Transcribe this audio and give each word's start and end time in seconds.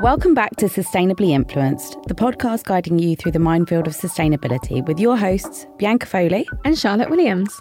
Welcome 0.00 0.32
back 0.32 0.54
to 0.58 0.66
Sustainably 0.66 1.30
Influenced, 1.30 2.00
the 2.06 2.14
podcast 2.14 2.62
guiding 2.62 3.00
you 3.00 3.16
through 3.16 3.32
the 3.32 3.40
minefield 3.40 3.88
of 3.88 3.94
sustainability 3.94 4.86
with 4.86 5.00
your 5.00 5.16
hosts, 5.16 5.66
Bianca 5.76 6.06
Foley 6.06 6.48
and 6.64 6.78
Charlotte 6.78 7.10
Williams. 7.10 7.60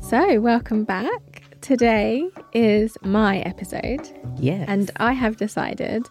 So, 0.00 0.40
welcome 0.40 0.82
back. 0.82 1.44
Today 1.60 2.28
is 2.52 2.98
my 3.02 3.38
episode. 3.38 4.10
Yes. 4.36 4.64
And 4.66 4.90
I 4.96 5.12
have 5.12 5.36
decided 5.36 6.04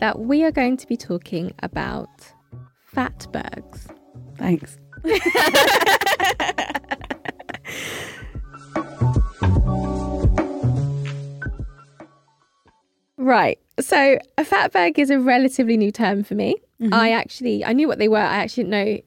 that 0.00 0.20
we 0.20 0.44
are 0.44 0.50
going 0.50 0.78
to 0.78 0.86
be 0.86 0.96
talking 0.96 1.52
about 1.62 2.08
fatbergs. 2.90 3.94
Thanks. 4.38 4.78
Right. 13.24 13.58
So 13.80 14.18
a 14.36 14.44
fatberg 14.44 14.98
is 14.98 15.08
a 15.08 15.18
relatively 15.18 15.78
new 15.78 15.90
term 15.90 16.24
for 16.24 16.34
me. 16.34 16.56
Mm-hmm. 16.78 16.92
I 16.92 17.12
actually 17.12 17.64
I 17.64 17.72
knew 17.72 17.88
what 17.88 17.98
they 17.98 18.06
were. 18.06 18.18
I 18.18 18.36
actually 18.36 18.64
didn't 18.64 18.70
know 18.70 19.00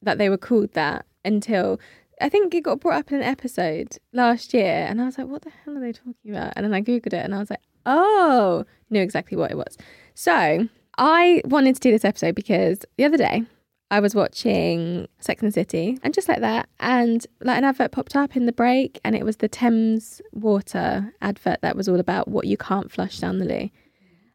that 0.00 0.16
they 0.16 0.30
were 0.30 0.38
called 0.38 0.72
that 0.72 1.04
until 1.26 1.78
I 2.22 2.30
think 2.30 2.54
it 2.54 2.62
got 2.62 2.80
brought 2.80 2.98
up 2.98 3.12
in 3.12 3.18
an 3.18 3.22
episode 3.22 3.98
last 4.14 4.54
year 4.54 4.86
and 4.88 5.02
I 5.02 5.04
was 5.04 5.18
like, 5.18 5.26
what 5.26 5.42
the 5.42 5.50
hell 5.50 5.76
are 5.76 5.80
they 5.80 5.92
talking 5.92 6.30
about? 6.30 6.54
And 6.56 6.64
then 6.64 6.72
I 6.72 6.80
Googled 6.80 7.08
it 7.08 7.22
and 7.22 7.34
I 7.34 7.38
was 7.38 7.50
like, 7.50 7.60
oh, 7.84 8.64
knew 8.88 9.02
exactly 9.02 9.36
what 9.36 9.50
it 9.50 9.58
was. 9.58 9.76
So 10.14 10.66
I 10.96 11.42
wanted 11.44 11.74
to 11.74 11.80
do 11.80 11.90
this 11.90 12.04
episode 12.06 12.34
because 12.34 12.86
the 12.96 13.04
other 13.04 13.18
day 13.18 13.44
I 13.90 14.00
was 14.00 14.14
watching 14.14 15.08
Sex 15.18 15.42
and 15.42 15.50
the 15.50 15.52
City 15.52 15.98
and 16.02 16.14
just 16.14 16.28
like 16.28 16.40
that, 16.40 16.68
and 16.78 17.26
like 17.40 17.58
an 17.58 17.64
advert 17.64 17.90
popped 17.92 18.14
up 18.14 18.36
in 18.36 18.46
the 18.46 18.52
break, 18.52 19.00
and 19.04 19.16
it 19.16 19.24
was 19.24 19.38
the 19.38 19.48
Thames 19.48 20.22
Water 20.32 21.12
advert 21.20 21.60
that 21.62 21.76
was 21.76 21.88
all 21.88 21.98
about 21.98 22.28
what 22.28 22.46
you 22.46 22.56
can't 22.56 22.90
flush 22.90 23.18
down 23.18 23.38
the 23.38 23.44
loo. 23.44 23.68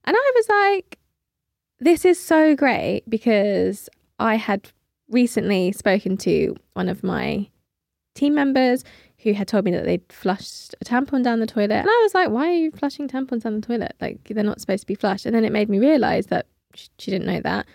And 0.08 0.16
I 0.16 0.31
was 0.36 0.50
like, 0.50 1.00
this 1.80 2.06
is 2.06 2.20
so 2.20 2.56
great 2.56 3.03
because 3.08 3.89
I 4.20 4.36
had 4.36 4.70
recently 5.09 5.72
spoken 5.72 6.17
to 6.17 6.56
one 6.73 6.90
of 6.90 7.03
my 7.03 7.50
team 8.14 8.34
members 8.34 8.84
who 9.19 9.34
had 9.34 9.47
told 9.47 9.66
me 9.66 9.72
that 9.72 9.86
they'd 9.86 10.03
flushed 10.09 10.75
a 10.81 10.86
tampon 10.86 11.23
down 11.23 11.40
the 11.40 11.47
toilet. 11.47 11.72
And 11.72 11.90
I 11.90 12.00
was 12.03 12.14
like, 12.14 12.30
why 12.30 12.47
are 12.47 12.53
you 12.53 12.72
flushing 12.72 13.08
tampons 13.08 13.42
down 13.42 13.59
the 13.59 13.66
toilet? 13.66 13.95
Like, 14.00 14.19
they're 14.30 14.44
not 14.44 14.62
supposed 14.62 14.81
to 14.81 14.88
be 14.88 14.95
flushed. 14.95 15.25
And 15.25 15.36
then 15.36 15.44
it 15.44 15.52
made 15.52 15.69
me 15.69 15.80
realize 15.80 16.28
that 16.28 16.45
she 16.73 17.12
didn't 17.12 17.28
know 17.28 17.42
that. 17.42 17.66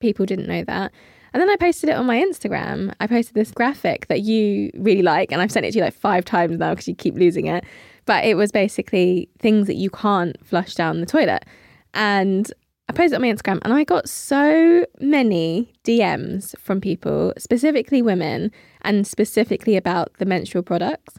People 0.00 0.26
didn't 0.26 0.48
know 0.48 0.64
that. 0.64 0.92
And 1.32 1.40
then 1.40 1.50
I 1.50 1.56
posted 1.56 1.90
it 1.90 1.96
on 1.96 2.06
my 2.06 2.16
Instagram. 2.16 2.92
I 3.00 3.06
posted 3.06 3.34
this 3.34 3.50
graphic 3.50 4.06
that 4.08 4.22
you 4.22 4.70
really 4.74 5.02
like, 5.02 5.32
and 5.32 5.40
I've 5.40 5.52
sent 5.52 5.66
it 5.66 5.72
to 5.72 5.78
you 5.78 5.84
like 5.84 5.94
five 5.94 6.24
times 6.24 6.58
now 6.58 6.70
because 6.70 6.88
you 6.88 6.94
keep 6.94 7.14
losing 7.14 7.46
it. 7.46 7.64
But 8.06 8.24
it 8.24 8.34
was 8.34 8.50
basically 8.50 9.28
things 9.38 9.66
that 9.66 9.76
you 9.76 9.90
can't 9.90 10.36
flush 10.44 10.74
down 10.74 11.00
the 11.00 11.06
toilet. 11.06 11.44
And 11.94 12.52
I 12.88 12.92
posted 12.92 13.12
it 13.12 13.16
on 13.16 13.22
my 13.22 13.32
Instagram, 13.32 13.60
and 13.62 13.72
I 13.72 13.84
got 13.84 14.08
so 14.08 14.84
many 15.00 15.72
DMs 15.84 16.58
from 16.58 16.80
people, 16.80 17.32
specifically 17.38 18.02
women, 18.02 18.50
and 18.82 19.06
specifically 19.06 19.76
about 19.76 20.12
the 20.14 20.24
menstrual 20.24 20.64
products. 20.64 21.14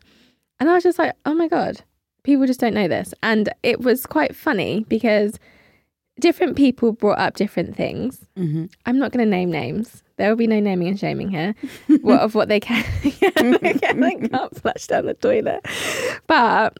And 0.59 0.69
I 0.69 0.73
was 0.73 0.83
just 0.83 0.99
like, 0.99 1.13
oh 1.25 1.33
my 1.33 1.47
God, 1.47 1.81
people 2.23 2.45
just 2.45 2.59
don't 2.59 2.73
know 2.73 2.89
this. 2.89 3.13
And 3.23 3.49
it 3.63 3.79
was 3.79 4.05
quite 4.05 4.35
funny 4.35 4.85
because 4.89 5.39
different 6.19 6.55
people 6.55 6.91
brought 6.91 7.19
up 7.19 7.35
different 7.35 7.75
things. 7.75 8.25
Mm-hmm. 8.37 8.65
I'm 8.85 8.99
not 8.99 9.11
going 9.11 9.25
to 9.25 9.29
name 9.29 9.51
names. 9.51 10.03
There 10.17 10.29
will 10.29 10.35
be 10.35 10.47
no 10.47 10.59
naming 10.59 10.87
and 10.87 10.99
shaming 10.99 11.29
here 11.29 11.55
what, 12.01 12.19
of 12.19 12.35
what 12.35 12.47
they 12.47 12.59
can, 12.59 12.83
can 13.01 13.99
like, 13.99 14.31
can't 14.31 14.61
flush 14.61 14.87
down 14.87 15.05
the 15.05 15.13
toilet. 15.15 15.65
But 16.27 16.77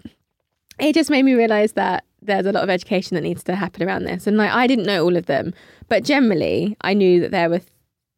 it 0.80 0.94
just 0.94 1.10
made 1.10 1.24
me 1.24 1.34
realize 1.34 1.74
that 1.74 2.06
there's 2.22 2.46
a 2.46 2.52
lot 2.52 2.64
of 2.64 2.70
education 2.70 3.16
that 3.16 3.22
needs 3.22 3.44
to 3.46 3.56
happen 3.56 3.82
around 3.88 4.04
this. 4.04 4.28
And 4.28 4.38
like, 4.38 4.52
I 4.52 4.68
didn't 4.68 4.86
know 4.86 5.04
all 5.04 5.18
of 5.18 5.26
them, 5.26 5.54
but 5.90 6.04
generally, 6.04 6.78
I 6.82 6.94
knew 6.94 7.20
that 7.22 7.32
there 7.32 7.50
were 7.50 7.62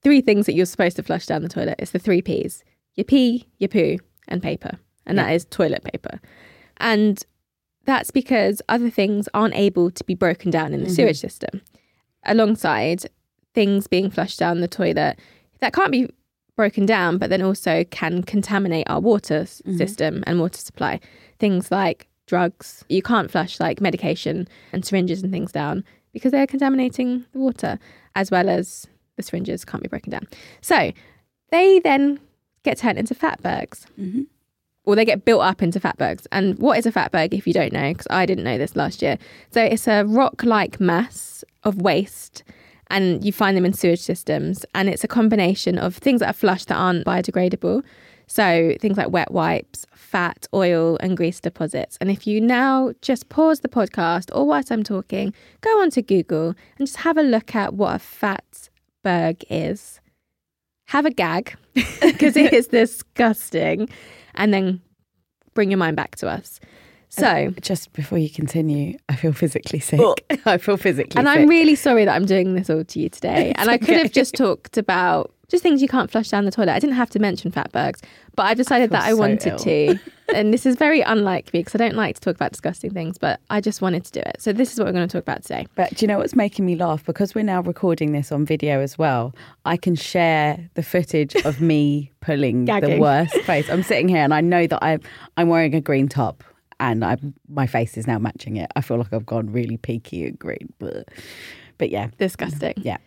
three 0.01 0.19
things 0.19 0.45
that 0.45 0.53
you're 0.53 0.65
supposed 0.65 0.97
to 0.97 1.03
flush 1.03 1.25
down 1.25 1.41
the 1.41 1.49
toilet. 1.49 1.75
It's 1.79 1.91
the 1.91 1.99
three 1.99 2.21
P's 2.21 2.63
your 2.95 3.05
pee, 3.05 3.47
your 3.57 3.69
poo, 3.69 3.97
and 4.27 4.41
paper. 4.41 4.77
And 5.05 5.17
yeah. 5.17 5.25
that 5.25 5.33
is 5.33 5.45
toilet 5.45 5.83
paper. 5.83 6.19
And 6.77 7.23
that's 7.85 8.11
because 8.11 8.61
other 8.69 8.89
things 8.89 9.27
aren't 9.33 9.55
able 9.55 9.91
to 9.91 10.03
be 10.03 10.15
broken 10.15 10.51
down 10.51 10.73
in 10.73 10.81
the 10.81 10.85
mm-hmm. 10.87 10.95
sewage 10.95 11.19
system, 11.19 11.61
alongside 12.25 13.05
things 13.53 13.87
being 13.87 14.09
flushed 14.09 14.39
down 14.39 14.61
the 14.61 14.67
toilet 14.67 15.19
that 15.59 15.73
can't 15.73 15.91
be 15.91 16.09
broken 16.55 16.85
down, 16.85 17.17
but 17.17 17.29
then 17.29 17.41
also 17.41 17.83
can 17.85 18.23
contaminate 18.23 18.89
our 18.89 18.99
water 18.99 19.41
mm-hmm. 19.41 19.77
system 19.77 20.23
and 20.27 20.39
water 20.39 20.59
supply. 20.59 20.99
Things 21.39 21.71
like 21.71 22.07
drugs, 22.27 22.85
you 22.89 23.01
can't 23.01 23.31
flush 23.31 23.59
like 23.59 23.81
medication 23.81 24.47
and 24.71 24.85
syringes 24.85 25.23
and 25.23 25.31
things 25.31 25.51
down 25.51 25.83
because 26.13 26.31
they're 26.31 26.47
contaminating 26.47 27.25
the 27.33 27.39
water, 27.39 27.79
as 28.15 28.29
well 28.29 28.49
as 28.49 28.87
the 29.17 29.23
syringes 29.23 29.65
can't 29.65 29.83
be 29.83 29.89
broken 29.89 30.11
down. 30.11 30.27
So 30.61 30.91
they 31.49 31.79
then 31.79 32.19
get 32.63 32.77
turned 32.77 32.97
into 32.97 33.15
fatbergs. 33.15 33.85
Mm-hmm 33.99 34.23
or 34.85 34.95
they 34.95 35.05
get 35.05 35.25
built 35.25 35.41
up 35.41 35.61
into 35.61 35.79
fatbergs. 35.79 36.27
And 36.31 36.57
what 36.59 36.77
is 36.77 36.85
a 36.85 36.91
fatberg 36.91 37.33
if 37.33 37.47
you 37.47 37.53
don't 37.53 37.73
know? 37.73 37.91
Because 37.91 38.07
I 38.09 38.25
didn't 38.25 38.43
know 38.43 38.57
this 38.57 38.75
last 38.75 39.01
year. 39.01 39.17
So 39.51 39.63
it's 39.63 39.87
a 39.87 40.03
rock 40.03 40.43
like 40.43 40.79
mass 40.79 41.43
of 41.63 41.81
waste 41.81 42.43
and 42.89 43.23
you 43.23 43.31
find 43.31 43.55
them 43.55 43.65
in 43.65 43.73
sewage 43.73 44.01
systems. 44.01 44.65
And 44.75 44.89
it's 44.89 45.03
a 45.03 45.07
combination 45.07 45.77
of 45.77 45.95
things 45.95 46.19
that 46.19 46.29
are 46.29 46.33
flushed 46.33 46.67
that 46.67 46.75
aren't 46.75 47.05
biodegradable. 47.05 47.83
So 48.27 48.75
things 48.79 48.97
like 48.97 49.09
wet 49.09 49.31
wipes, 49.31 49.85
fat, 49.93 50.47
oil, 50.53 50.97
and 51.01 51.15
grease 51.15 51.39
deposits. 51.39 51.97
And 52.01 52.11
if 52.11 52.27
you 52.27 52.41
now 52.41 52.93
just 53.01 53.29
pause 53.29 53.61
the 53.61 53.69
podcast 53.69 54.35
or 54.35 54.45
whilst 54.45 54.71
I'm 54.71 54.83
talking, 54.83 55.33
go 55.61 55.69
onto 55.81 56.01
Google 56.01 56.55
and 56.77 56.87
just 56.87 56.97
have 56.97 57.17
a 57.17 57.23
look 57.23 57.55
at 57.55 57.73
what 57.73 57.95
a 57.95 57.99
fatberg 57.99 59.43
is. 59.49 59.99
Have 60.87 61.05
a 61.05 61.11
gag 61.11 61.55
because 61.73 62.35
it 62.35 62.53
is 62.53 62.67
disgusting 62.67 63.89
and 64.35 64.53
then 64.53 64.81
bring 65.53 65.71
your 65.71 65.77
mind 65.77 65.95
back 65.95 66.15
to 66.17 66.27
us. 66.27 66.59
So, 67.09 67.53
just 67.61 67.93
before 67.93 68.17
you 68.17 68.27
continue, 68.27 68.97
I 69.07 69.15
feel 69.15 69.33
physically 69.33 69.79
sick. 69.79 69.99
I 70.47 70.57
feel 70.57 70.77
physically 70.77 71.19
and 71.19 71.27
sick. 71.27 71.37
I'm 71.41 71.47
really 71.47 71.75
sorry 71.75 72.05
that 72.05 72.15
I'm 72.15 72.25
doing 72.25 72.55
this 72.55 72.71
all 72.71 72.83
to 72.83 72.99
you 72.99 73.07
today. 73.07 73.53
and 73.57 73.69
I 73.69 73.77
could 73.77 73.97
have 73.97 74.11
just 74.11 74.33
talked 74.33 74.79
about 74.79 75.31
just 75.53 75.61
things 75.61 75.83
you 75.83 75.87
can't 75.87 76.09
flush 76.09 76.29
down 76.29 76.45
the 76.45 76.51
toilet. 76.51 76.73
I 76.73 76.79
didn't 76.79 76.95
have 76.95 77.11
to 77.11 77.19
mention 77.19 77.51
fatbergs, 77.51 78.01
but 78.35 78.47
I 78.47 78.55
decided 78.55 78.91
I 78.91 78.97
that 78.97 79.03
I 79.03 79.09
so 79.11 79.17
wanted 79.17 79.51
Ill. 79.51 79.59
to. 79.59 79.99
and 80.33 80.51
this 80.51 80.65
is 80.65 80.75
very 80.77 81.01
unlike 81.01 81.53
me 81.53 81.59
because 81.59 81.75
I 81.75 81.77
don't 81.77 81.93
like 81.93 82.15
to 82.15 82.21
talk 82.21 82.33
about 82.33 82.53
disgusting 82.53 82.89
things, 82.91 83.19
but 83.19 83.39
I 83.51 83.61
just 83.61 83.79
wanted 83.79 84.03
to 84.05 84.11
do 84.13 84.19
it. 84.21 84.37
So 84.41 84.51
this 84.51 84.73
is 84.73 84.79
what 84.79 84.87
we're 84.87 84.93
going 84.93 85.07
to 85.07 85.11
talk 85.11 85.21
about 85.21 85.43
today. 85.43 85.67
But 85.75 85.91
do 85.91 86.03
you 86.03 86.07
know 86.07 86.17
what's 86.17 86.35
making 86.35 86.65
me 86.65 86.75
laugh? 86.75 87.05
Because 87.05 87.35
we're 87.35 87.43
now 87.43 87.61
recording 87.61 88.13
this 88.13 88.31
on 88.31 88.47
video 88.47 88.79
as 88.79 88.97
well, 88.97 89.35
I 89.63 89.77
can 89.77 89.93
share 89.95 90.67
the 90.73 90.81
footage 90.81 91.35
of 91.45 91.61
me 91.61 92.11
pulling 92.19 92.65
the 92.65 92.97
worst 92.99 93.35
face. 93.41 93.69
I'm 93.69 93.83
sitting 93.83 94.07
here 94.07 94.23
and 94.23 94.33
I 94.33 94.41
know 94.41 94.65
that 94.65 94.79
I'm 94.83 95.01
I'm 95.37 95.49
wearing 95.49 95.75
a 95.75 95.81
green 95.81 96.07
top 96.07 96.43
and 96.79 97.05
I 97.05 97.17
my 97.47 97.67
face 97.67 97.95
is 97.95 98.07
now 98.07 98.17
matching 98.17 98.55
it. 98.55 98.71
I 98.75 98.81
feel 98.81 98.97
like 98.97 99.13
I've 99.13 99.27
gone 99.27 99.51
really 99.51 99.77
peaky 99.77 100.25
and 100.25 100.39
green. 100.39 100.73
But 100.79 101.91
yeah, 101.91 102.07
disgusting. 102.17 102.73
Yeah. 102.77 102.97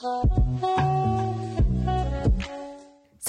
So, 0.00 0.24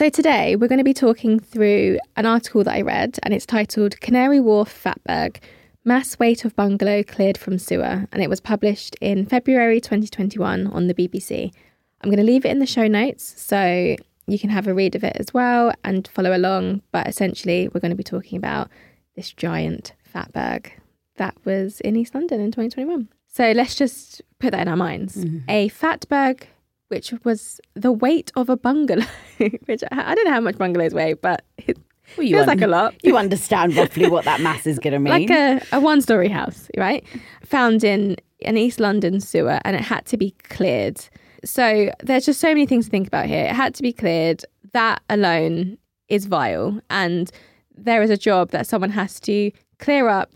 today 0.10 0.56
we're 0.56 0.70
going 0.70 0.78
to 0.78 0.86
be 0.86 0.94
talking 0.94 1.38
through 1.38 2.00
an 2.16 2.26
article 2.26 2.64
that 2.64 2.74
I 2.74 2.80
read, 2.80 3.20
and 3.24 3.34
it's 3.34 3.46
titled 3.46 4.00
Canary 4.00 4.40
Wharf 4.40 4.84
Fatberg 4.84 5.42
Mass 5.84 6.18
Weight 6.18 6.46
of 6.46 6.56
Bungalow 6.56 7.04
Cleared 7.04 7.38
from 7.38 7.58
Sewer, 7.58 8.08
and 8.14 8.24
it 8.24 8.30
was 8.30 8.40
published 8.40 8.96
in 9.02 9.26
February 9.26 9.82
2021 9.82 10.68
on 10.68 10.88
the 10.88 10.94
BBC. 10.94 11.54
I'm 12.00 12.10
going 12.10 12.26
to 12.26 12.32
leave 12.32 12.46
it 12.46 12.52
in 12.52 12.60
the 12.60 12.66
show 12.66 12.88
notes 12.88 13.34
so 13.42 13.98
you 14.28 14.40
can 14.40 14.50
have 14.50 14.66
a 14.66 14.74
read 14.74 14.96
of 14.96 15.04
it 15.04 15.18
as 15.18 15.34
well 15.34 15.74
and 15.84 16.08
follow 16.08 16.34
along. 16.34 16.84
But 16.94 17.06
essentially, 17.06 17.68
we're 17.68 17.82
going 17.82 17.92
to 17.92 17.98
be 17.98 18.04
talking 18.04 18.38
about 18.38 18.70
this 19.18 19.34
giant 19.34 19.92
fatberg 20.16 20.72
that 21.18 21.36
was 21.44 21.82
in 21.82 21.98
East 21.98 22.16
London 22.16 22.40
in 22.40 22.54
2021. 22.54 23.10
So 23.28 23.52
let's 23.52 23.76
just 23.76 24.22
put 24.40 24.52
that 24.52 24.62
in 24.62 24.68
our 24.70 24.78
minds. 24.78 25.18
Mm-hmm. 25.18 25.50
A 25.50 25.70
fatberg 25.70 26.44
which 26.92 27.14
was 27.24 27.62
the 27.74 27.92
weight 27.92 28.34
of 28.36 28.50
a 28.50 28.58
bungalow, 28.58 29.06
which 29.66 29.82
I 29.92 30.14
don't 30.14 30.26
know 30.26 30.32
how 30.32 30.42
much 30.42 30.58
bungalows 30.58 30.94
weigh, 30.94 31.14
but 31.14 31.46
it 31.58 31.78
well, 32.18 32.28
feels 32.28 32.42
un- 32.42 32.48
like 32.48 32.62
a 32.62 32.68
lot. 32.68 32.94
You 33.02 33.16
understand 33.16 33.78
roughly 33.78 34.10
what 34.10 34.26
that 34.26 34.42
mass 34.42 34.68
is 34.68 34.78
going 34.78 34.92
to 34.94 35.00
mean. 35.00 35.14
Like 35.14 35.30
a, 35.30 35.62
a 35.72 35.80
one 35.80 36.02
story 36.02 36.28
house, 36.28 36.68
right? 36.78 37.06
Found 37.46 37.86
in 37.86 38.18
an 38.42 38.58
East 38.58 38.82
London 38.82 39.22
sewer 39.22 39.62
and 39.64 39.78
it 39.78 39.84
had 39.84 40.06
to 40.08 40.18
be 40.18 40.32
cleared. 40.50 41.00
So 41.46 41.92
there's 42.04 42.26
just 42.26 42.42
so 42.42 42.50
many 42.50 42.66
things 42.66 42.86
to 42.86 42.92
think 42.92 43.08
about 43.08 43.28
here. 43.28 43.46
It 43.46 43.56
had 43.56 43.74
to 43.76 43.82
be 43.82 43.94
cleared. 43.94 44.44
That 44.74 45.02
alone 45.10 45.78
is 46.10 46.26
vile. 46.26 46.82
And 46.90 47.32
there 47.74 48.02
is 48.04 48.10
a 48.10 48.18
job 48.18 48.52
that 48.52 48.68
someone 48.68 48.92
has 48.92 49.18
to 49.22 49.52
clear 49.80 50.10
up 50.10 50.34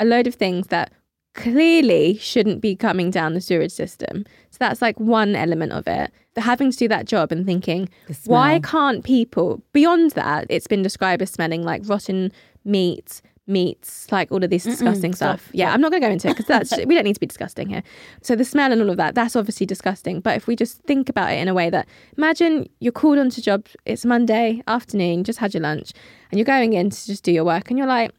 a 0.00 0.06
load 0.06 0.26
of 0.26 0.34
things 0.34 0.68
that 0.68 0.90
clearly 1.34 2.16
shouldn't 2.16 2.60
be 2.60 2.74
coming 2.74 3.10
down 3.10 3.34
the 3.34 3.40
sewage 3.40 3.72
system. 3.72 4.24
So 4.58 4.64
that's 4.64 4.82
like 4.82 4.98
one 4.98 5.36
element 5.36 5.72
of 5.72 5.86
it. 5.86 6.10
The 6.34 6.40
having 6.40 6.72
to 6.72 6.76
do 6.76 6.88
that 6.88 7.06
job 7.06 7.30
and 7.30 7.46
thinking, 7.46 7.88
why 8.24 8.58
can't 8.58 9.04
people, 9.04 9.62
beyond 9.72 10.10
that, 10.12 10.46
it's 10.50 10.66
been 10.66 10.82
described 10.82 11.22
as 11.22 11.30
smelling 11.30 11.62
like 11.62 11.82
rotten 11.84 12.32
meat, 12.64 13.22
meats, 13.46 14.10
like 14.10 14.32
all 14.32 14.42
of 14.42 14.50
this 14.50 14.64
disgusting 14.64 15.12
Mm-mm, 15.12 15.16
stuff. 15.16 15.42
Stop. 15.42 15.54
Yeah, 15.54 15.72
I'm 15.72 15.80
not 15.80 15.92
going 15.92 16.02
to 16.02 16.08
go 16.08 16.12
into 16.12 16.28
it 16.28 16.36
because 16.36 16.46
that's 16.46 16.76
we 16.86 16.94
don't 16.94 17.04
need 17.04 17.14
to 17.14 17.20
be 17.20 17.26
disgusting 17.26 17.68
here. 17.68 17.84
So 18.22 18.34
the 18.34 18.44
smell 18.44 18.72
and 18.72 18.82
all 18.82 18.90
of 18.90 18.96
that, 18.96 19.14
that's 19.14 19.36
obviously 19.36 19.64
disgusting. 19.64 20.20
But 20.20 20.36
if 20.36 20.48
we 20.48 20.56
just 20.56 20.82
think 20.82 21.08
about 21.08 21.32
it 21.32 21.38
in 21.38 21.46
a 21.46 21.54
way 21.54 21.70
that 21.70 21.86
imagine 22.16 22.68
you're 22.80 22.92
called 22.92 23.18
onto 23.18 23.40
a 23.40 23.42
job, 23.42 23.66
it's 23.84 24.04
Monday 24.04 24.62
afternoon, 24.66 25.22
just 25.22 25.38
had 25.38 25.54
your 25.54 25.62
lunch, 25.62 25.92
and 26.30 26.38
you're 26.38 26.44
going 26.44 26.72
in 26.72 26.90
to 26.90 27.06
just 27.06 27.22
do 27.22 27.32
your 27.32 27.44
work, 27.44 27.70
and 27.70 27.78
you're 27.78 27.86
like, 27.86 28.10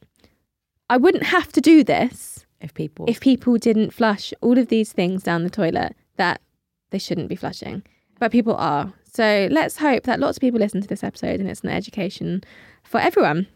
I 0.90 0.98
wouldn't 0.98 1.26
have 1.26 1.52
to 1.52 1.62
do 1.62 1.84
this 1.84 2.46
if 2.62 2.74
people 2.74 3.06
if 3.08 3.20
people 3.20 3.58
didn't 3.58 3.92
flush 3.94 4.34
all 4.42 4.58
of 4.58 4.68
these 4.68 4.92
things 4.92 5.24
down 5.24 5.44
the 5.44 5.50
toilet 5.50 5.96
that 6.20 6.42
they 6.92 7.00
shouldn't 7.00 7.30
be 7.30 7.36
flushing, 7.36 7.82
but 8.20 8.32
people 8.32 8.56
are. 8.56 8.94
So 9.12 9.48
let's 9.50 9.78
hope 9.78 10.04
that 10.04 10.20
lots 10.20 10.38
of 10.38 10.42
people 10.42 10.60
listen 10.60 10.82
to 10.82 10.88
this 10.88 11.04
episode 11.04 11.40
and 11.40 11.50
it's 11.50 11.62
an 11.62 11.70
education 11.70 12.44
for 12.84 13.00
everyone. 13.00 13.48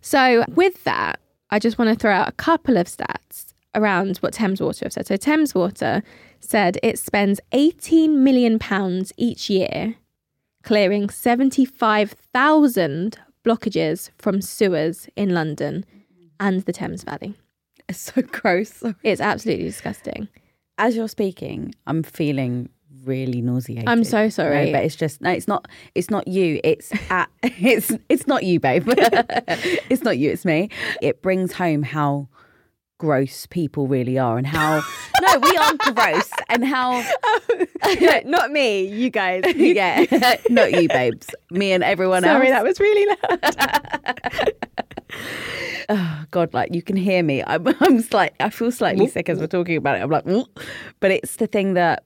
So, 0.00 0.44
with 0.48 0.84
that, 0.84 1.20
I 1.50 1.58
just 1.58 1.76
want 1.78 1.90
to 1.90 1.96
throw 1.96 2.12
out 2.12 2.28
a 2.28 2.32
couple 2.32 2.76
of 2.76 2.86
stats 2.86 3.54
around 3.74 4.18
what 4.18 4.34
Thames 4.34 4.60
Water 4.60 4.84
have 4.86 4.92
said. 4.92 5.06
So, 5.06 5.16
Thames 5.16 5.54
Water 5.54 6.02
said 6.40 6.78
it 6.82 6.98
spends 6.98 7.40
18 7.52 8.24
million 8.24 8.58
pounds 8.58 9.12
each 9.16 9.48
year 9.50 9.94
clearing 10.62 11.08
75,000 11.08 13.18
blockages 13.44 14.10
from 14.18 14.42
sewers 14.42 15.08
in 15.16 15.34
London 15.34 15.84
and 16.38 16.60
the 16.62 16.72
Thames 16.72 17.02
Valley. 17.04 17.34
It's 17.88 18.00
so 18.00 18.22
gross. 18.22 18.82
It's 19.02 19.20
absolutely 19.20 19.64
disgusting. 19.64 20.28
As 20.80 20.96
you're 20.96 21.08
speaking, 21.08 21.74
I'm 21.86 22.02
feeling 22.02 22.70
really 23.04 23.42
nauseated. 23.42 23.86
I'm 23.86 24.02
so 24.02 24.30
sorry, 24.30 24.66
no, 24.66 24.72
but 24.72 24.84
it's 24.84 24.96
just 24.96 25.20
no. 25.20 25.30
It's 25.30 25.46
not. 25.46 25.68
It's 25.94 26.08
not 26.08 26.26
you. 26.26 26.58
It's 26.64 26.90
at. 27.10 27.28
It's 27.42 27.92
it's 28.08 28.26
not 28.26 28.44
you, 28.44 28.58
babe. 28.58 28.84
it's 28.88 30.02
not 30.02 30.16
you. 30.16 30.30
It's 30.30 30.46
me. 30.46 30.70
It 31.02 31.20
brings 31.20 31.52
home 31.52 31.82
how 31.82 32.28
gross 32.96 33.46
people 33.46 33.86
really 33.88 34.18
are 34.18 34.36
and 34.38 34.46
how 34.46 34.82
no 35.22 35.38
we 35.38 35.56
are 35.56 35.74
gross 35.94 36.30
and 36.50 36.64
how 36.66 37.02
not 38.26 38.50
me 38.50 38.82
you 38.82 39.08
guys 39.08 39.42
yeah 39.56 40.04
not 40.50 40.70
you 40.70 40.86
babes 40.86 41.28
me 41.50 41.72
and 41.72 41.82
everyone 41.82 42.22
sorry, 42.22 42.50
else 42.50 42.50
sorry 42.50 42.50
that 42.50 42.62
was 42.62 42.78
really 42.78 43.16
loud 43.22 44.70
oh 45.90 46.24
god 46.30 46.54
like 46.54 46.74
you 46.74 46.82
can 46.82 46.96
hear 46.96 47.22
me 47.22 47.42
i'm, 47.46 47.66
I'm 47.80 48.02
like 48.12 48.34
i 48.40 48.48
feel 48.48 48.72
slightly 48.72 49.06
sick 49.06 49.28
as 49.28 49.38
we're 49.38 49.46
talking 49.46 49.76
about 49.76 49.98
it 49.98 50.02
i'm 50.02 50.10
like 50.10 50.24
but 51.00 51.10
it's 51.10 51.36
the 51.36 51.46
thing 51.46 51.74
that 51.74 52.04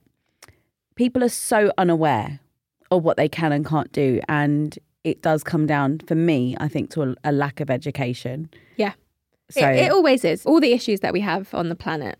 people 0.96 1.22
are 1.22 1.28
so 1.28 1.72
unaware 1.78 2.40
of 2.90 3.04
what 3.04 3.16
they 3.16 3.28
can 3.28 3.52
and 3.52 3.66
can't 3.66 3.92
do. 3.92 4.20
And 4.28 4.78
it 5.02 5.22
does 5.22 5.44
come 5.44 5.66
down, 5.66 6.00
for 6.00 6.14
me, 6.14 6.56
I 6.58 6.68
think, 6.68 6.90
to 6.90 7.02
a, 7.02 7.14
a 7.24 7.32
lack 7.32 7.60
of 7.60 7.70
education. 7.70 8.50
Yeah. 8.76 8.92
So 9.50 9.68
it, 9.68 9.76
it 9.76 9.92
always 9.92 10.24
is. 10.24 10.46
All 10.46 10.60
the 10.60 10.72
issues 10.72 11.00
that 11.00 11.12
we 11.12 11.20
have 11.20 11.52
on 11.54 11.68
the 11.68 11.74
planet, 11.74 12.18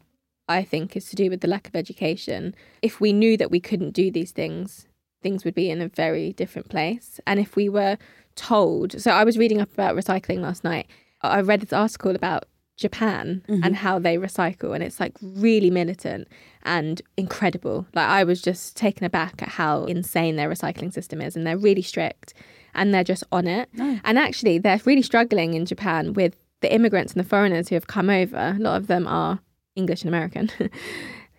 I 0.48 0.62
think, 0.62 0.96
is 0.96 1.08
to 1.10 1.16
do 1.16 1.30
with 1.30 1.40
the 1.40 1.48
lack 1.48 1.68
of 1.68 1.74
education. 1.74 2.54
If 2.82 3.00
we 3.00 3.12
knew 3.12 3.36
that 3.36 3.50
we 3.50 3.60
couldn't 3.60 3.92
do 3.92 4.10
these 4.10 4.32
things, 4.32 4.86
things 5.22 5.44
would 5.44 5.54
be 5.54 5.70
in 5.70 5.80
a 5.80 5.88
very 5.88 6.32
different 6.34 6.68
place. 6.68 7.18
And 7.26 7.40
if 7.40 7.56
we 7.56 7.68
were 7.68 7.96
told, 8.36 9.00
so 9.00 9.10
I 9.10 9.24
was 9.24 9.38
reading 9.38 9.60
up 9.60 9.72
about 9.72 9.96
recycling 9.96 10.40
last 10.40 10.64
night. 10.64 10.86
I 11.24 11.40
read 11.40 11.60
this 11.60 11.72
article 11.72 12.14
about 12.14 12.44
Japan 12.76 13.42
mm-hmm. 13.48 13.62
and 13.62 13.76
how 13.76 13.98
they 13.98 14.16
recycle, 14.16 14.74
and 14.74 14.82
it's 14.82 15.00
like 15.00 15.12
really 15.22 15.70
militant 15.70 16.28
and 16.62 17.00
incredible. 17.16 17.86
Like 17.94 18.08
I 18.08 18.24
was 18.24 18.42
just 18.42 18.76
taken 18.76 19.04
aback 19.04 19.42
at 19.42 19.48
how 19.48 19.84
insane 19.84 20.36
their 20.36 20.50
recycling 20.50 20.92
system 20.92 21.20
is, 21.20 21.36
and 21.36 21.46
they're 21.46 21.58
really 21.58 21.82
strict 21.82 22.34
and 22.74 22.92
they're 22.92 23.04
just 23.04 23.24
on 23.32 23.46
it. 23.46 23.68
Oh. 23.78 24.00
And 24.04 24.18
actually, 24.18 24.58
they're 24.58 24.80
really 24.84 25.02
struggling 25.02 25.54
in 25.54 25.66
Japan 25.66 26.12
with 26.12 26.36
the 26.60 26.72
immigrants 26.72 27.12
and 27.12 27.24
the 27.24 27.28
foreigners 27.28 27.68
who 27.68 27.76
have 27.76 27.86
come 27.86 28.10
over. 28.10 28.54
A 28.56 28.60
lot 28.60 28.76
of 28.76 28.86
them 28.86 29.06
are 29.06 29.40
English 29.76 30.02
and 30.02 30.08
American. 30.08 30.50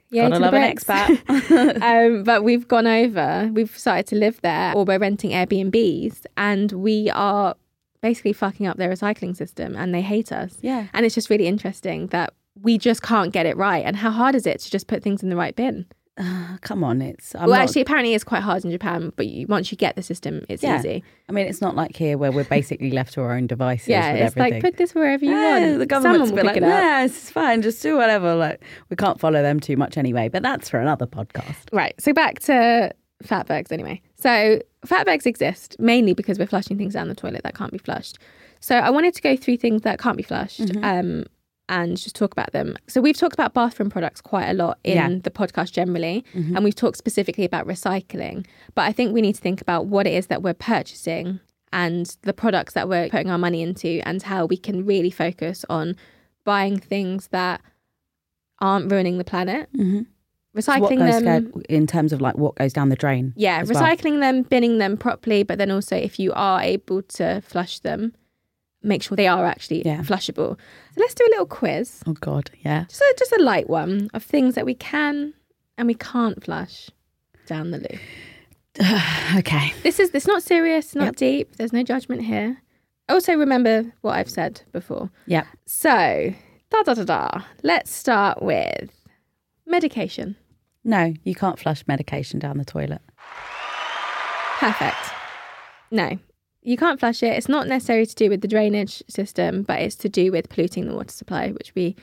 yeah, 0.09 0.29
Gotta 0.29 0.39
love 0.39 0.53
an 0.53 0.75
expat. 0.75 1.81
um, 2.15 2.23
but 2.23 2.43
we've 2.43 2.67
gone 2.67 2.87
over, 2.87 3.49
we've 3.53 3.77
started 3.77 4.07
to 4.07 4.15
live 4.15 4.41
there, 4.41 4.73
or 4.75 4.85
we're 4.85 4.99
renting 4.99 5.31
Airbnbs, 5.31 6.25
and 6.37 6.71
we 6.71 7.09
are 7.11 7.55
basically 8.05 8.33
fucking 8.33 8.67
up 8.67 8.77
their 8.77 8.91
recycling 8.91 9.35
system 9.35 9.75
and 9.75 9.91
they 9.91 10.01
hate 10.03 10.31
us. 10.31 10.59
Yeah. 10.61 10.85
And 10.93 11.07
it's 11.07 11.15
just 11.15 11.31
really 11.31 11.47
interesting 11.47 12.05
that 12.07 12.35
we 12.61 12.77
just 12.77 13.01
can't 13.01 13.33
get 13.33 13.47
it 13.47 13.57
right. 13.57 13.83
And 13.83 13.95
how 13.95 14.11
hard 14.11 14.35
is 14.35 14.45
it 14.45 14.59
to 14.59 14.69
just 14.69 14.85
put 14.85 15.01
things 15.01 15.23
in 15.23 15.29
the 15.29 15.35
right 15.35 15.55
bin? 15.55 15.87
Uh, 16.15 16.57
come 16.61 16.83
on, 16.83 17.01
it's 17.01 17.33
I'm 17.33 17.49
well. 17.49 17.57
Not... 17.57 17.61
Actually, 17.61 17.81
apparently, 17.81 18.13
it's 18.13 18.23
quite 18.23 18.43
hard 18.43 18.63
in 18.63 18.69
Japan, 18.69 19.11
but 19.15 19.25
you, 19.25 19.47
once 19.47 19.71
you 19.71 19.77
get 19.77 19.95
the 19.95 20.03
system, 20.03 20.45
it's 20.49 20.61
yeah. 20.61 20.77
easy. 20.77 21.03
I 21.27 21.31
mean, 21.31 21.47
it's 21.47 21.61
not 21.61 21.75
like 21.75 21.95
here 21.95 22.15
where 22.19 22.31
we're 22.31 22.43
basically 22.43 22.91
left 22.91 23.13
to 23.13 23.21
our 23.21 23.33
own 23.33 23.47
devices. 23.47 23.87
Yeah, 23.87 24.11
it's 24.11 24.37
everything. 24.37 24.53
like 24.53 24.61
put 24.61 24.77
this 24.77 24.93
wherever 24.93 25.25
you 25.25 25.31
yeah, 25.31 25.61
want. 25.61 25.79
The 25.79 25.85
government's 25.87 26.29
Someone 26.29 26.35
will 26.35 26.43
pick 26.43 26.45
like, 26.45 26.57
it 26.57 26.63
up. 26.63 26.69
Yeah, 26.69 27.05
it's 27.05 27.31
fine. 27.31 27.63
Just 27.63 27.81
do 27.81 27.97
whatever. 27.97 28.35
Like 28.35 28.61
we 28.89 28.95
can't 28.95 29.19
follow 29.19 29.41
them 29.41 29.59
too 29.59 29.77
much 29.77 29.97
anyway. 29.97 30.29
But 30.29 30.43
that's 30.43 30.69
for 30.69 30.79
another 30.79 31.07
podcast. 31.07 31.73
Right. 31.73 31.99
So 31.99 32.13
back 32.13 32.39
to 32.41 32.93
fatbergs 33.23 33.71
anyway. 33.71 34.01
So 34.15 34.61
fatbergs 34.85 35.25
exist 35.25 35.75
mainly 35.79 36.13
because 36.13 36.39
we're 36.39 36.47
flushing 36.47 36.77
things 36.77 36.93
down 36.93 37.07
the 37.07 37.15
toilet 37.15 37.43
that 37.43 37.55
can't 37.55 37.71
be 37.71 37.77
flushed. 37.77 38.17
So 38.59 38.75
I 38.75 38.89
wanted 38.89 39.13
to 39.15 39.21
go 39.21 39.35
through 39.35 39.57
things 39.57 39.81
that 39.83 39.99
can't 39.99 40.17
be 40.17 40.23
flushed 40.23 40.61
mm-hmm. 40.61 40.83
um, 40.83 41.25
and 41.69 41.97
just 41.97 42.15
talk 42.15 42.31
about 42.31 42.51
them. 42.51 42.75
So 42.87 43.01
we've 43.01 43.17
talked 43.17 43.33
about 43.33 43.53
bathroom 43.53 43.89
products 43.89 44.21
quite 44.21 44.47
a 44.47 44.53
lot 44.53 44.79
in 44.83 44.95
yeah. 44.95 45.19
the 45.21 45.31
podcast 45.31 45.71
generally, 45.71 46.23
mm-hmm. 46.33 46.55
and 46.55 46.63
we've 46.63 46.75
talked 46.75 46.97
specifically 46.97 47.45
about 47.45 47.67
recycling. 47.67 48.45
But 48.73 48.83
I 48.83 48.91
think 48.91 49.13
we 49.13 49.21
need 49.21 49.35
to 49.35 49.41
think 49.41 49.61
about 49.61 49.87
what 49.87 50.07
it 50.07 50.13
is 50.13 50.27
that 50.27 50.41
we're 50.41 50.53
purchasing 50.53 51.39
and 51.73 52.15
the 52.21 52.33
products 52.33 52.73
that 52.73 52.87
we're 52.87 53.09
putting 53.09 53.29
our 53.29 53.37
money 53.37 53.61
into 53.61 54.01
and 54.05 54.21
how 54.23 54.45
we 54.45 54.57
can 54.57 54.85
really 54.85 55.11
focus 55.11 55.65
on 55.69 55.95
buying 56.43 56.79
things 56.79 57.27
that 57.29 57.61
aren't 58.61 58.91
ruining 58.91 59.17
the 59.17 59.23
planet. 59.23 59.67
Mm-hmm. 59.73 60.03
Recycling 60.55 60.99
them 60.99 61.51
in 61.67 61.85
terms 61.85 62.13
of 62.13 62.21
like 62.21 62.37
what 62.37 62.55
goes 62.55 62.71
down 62.71 62.89
the 62.89 62.95
drain. 62.95 63.33
Yeah, 63.35 63.63
recycling 63.63 64.11
well. 64.11 64.21
them, 64.21 64.43
binning 64.43 64.77
them 64.77 64.95
properly, 64.95 65.43
but 65.43 65.57
then 65.57 65.69
also 65.69 65.97
if 65.97 66.17
you 66.17 66.31
are 66.33 66.61
able 66.61 67.01
to 67.01 67.41
flush 67.41 67.79
them, 67.79 68.13
make 68.81 69.03
sure 69.03 69.17
they 69.17 69.27
are 69.27 69.45
actually 69.45 69.81
yeah. 69.85 70.01
flushable. 70.01 70.57
So 70.93 71.01
let's 71.01 71.13
do 71.13 71.25
a 71.25 71.31
little 71.31 71.45
quiz. 71.45 72.01
Oh 72.07 72.13
God, 72.13 72.51
yeah. 72.61 72.85
Just 72.87 73.01
a, 73.01 73.15
just 73.19 73.31
a 73.33 73.43
light 73.43 73.69
one 73.69 74.09
of 74.13 74.23
things 74.23 74.55
that 74.55 74.65
we 74.65 74.75
can 74.75 75.33
and 75.77 75.87
we 75.87 75.93
can't 75.95 76.41
flush 76.41 76.89
down 77.47 77.71
the 77.71 77.79
loo. 77.79 79.37
okay. 79.39 79.73
This 79.83 79.99
is 79.99 80.11
this 80.11 80.27
not 80.27 80.41
serious, 80.41 80.95
not 80.95 81.05
yep. 81.05 81.15
deep. 81.17 81.55
There's 81.57 81.73
no 81.73 81.83
judgment 81.83 82.23
here. 82.23 82.61
Also 83.09 83.33
remember 83.33 83.91
what 84.01 84.15
I've 84.15 84.29
said 84.29 84.61
before. 84.71 85.09
Yeah. 85.25 85.45
So 85.65 86.33
da 86.69 86.83
da 86.83 86.93
da 86.93 87.03
da. 87.03 87.43
Let's 87.63 87.91
start 87.91 88.41
with 88.41 88.91
medication. 89.65 90.35
No, 90.85 91.13
you 91.23 91.33
can't 91.33 91.59
flush 91.59 91.83
medication 91.87 92.39
down 92.39 92.59
the 92.59 92.63
toilet. 92.63 93.01
Perfect. 94.59 94.95
No, 95.89 96.17
you 96.61 96.77
can't 96.77 96.99
flush 96.99 97.23
it. 97.23 97.33
It's 97.33 97.49
not 97.49 97.67
necessarily 97.67 98.05
to 98.05 98.15
do 98.15 98.29
with 98.29 98.41
the 98.41 98.47
drainage 98.47 99.03
system, 99.07 99.63
but 99.63 99.81
it's 99.81 99.95
to 99.97 100.09
do 100.09 100.31
with 100.31 100.47
polluting 100.47 100.87
the 100.87 100.95
water 100.95 101.11
supply, 101.11 101.49
which 101.49 101.73
we 101.75 101.95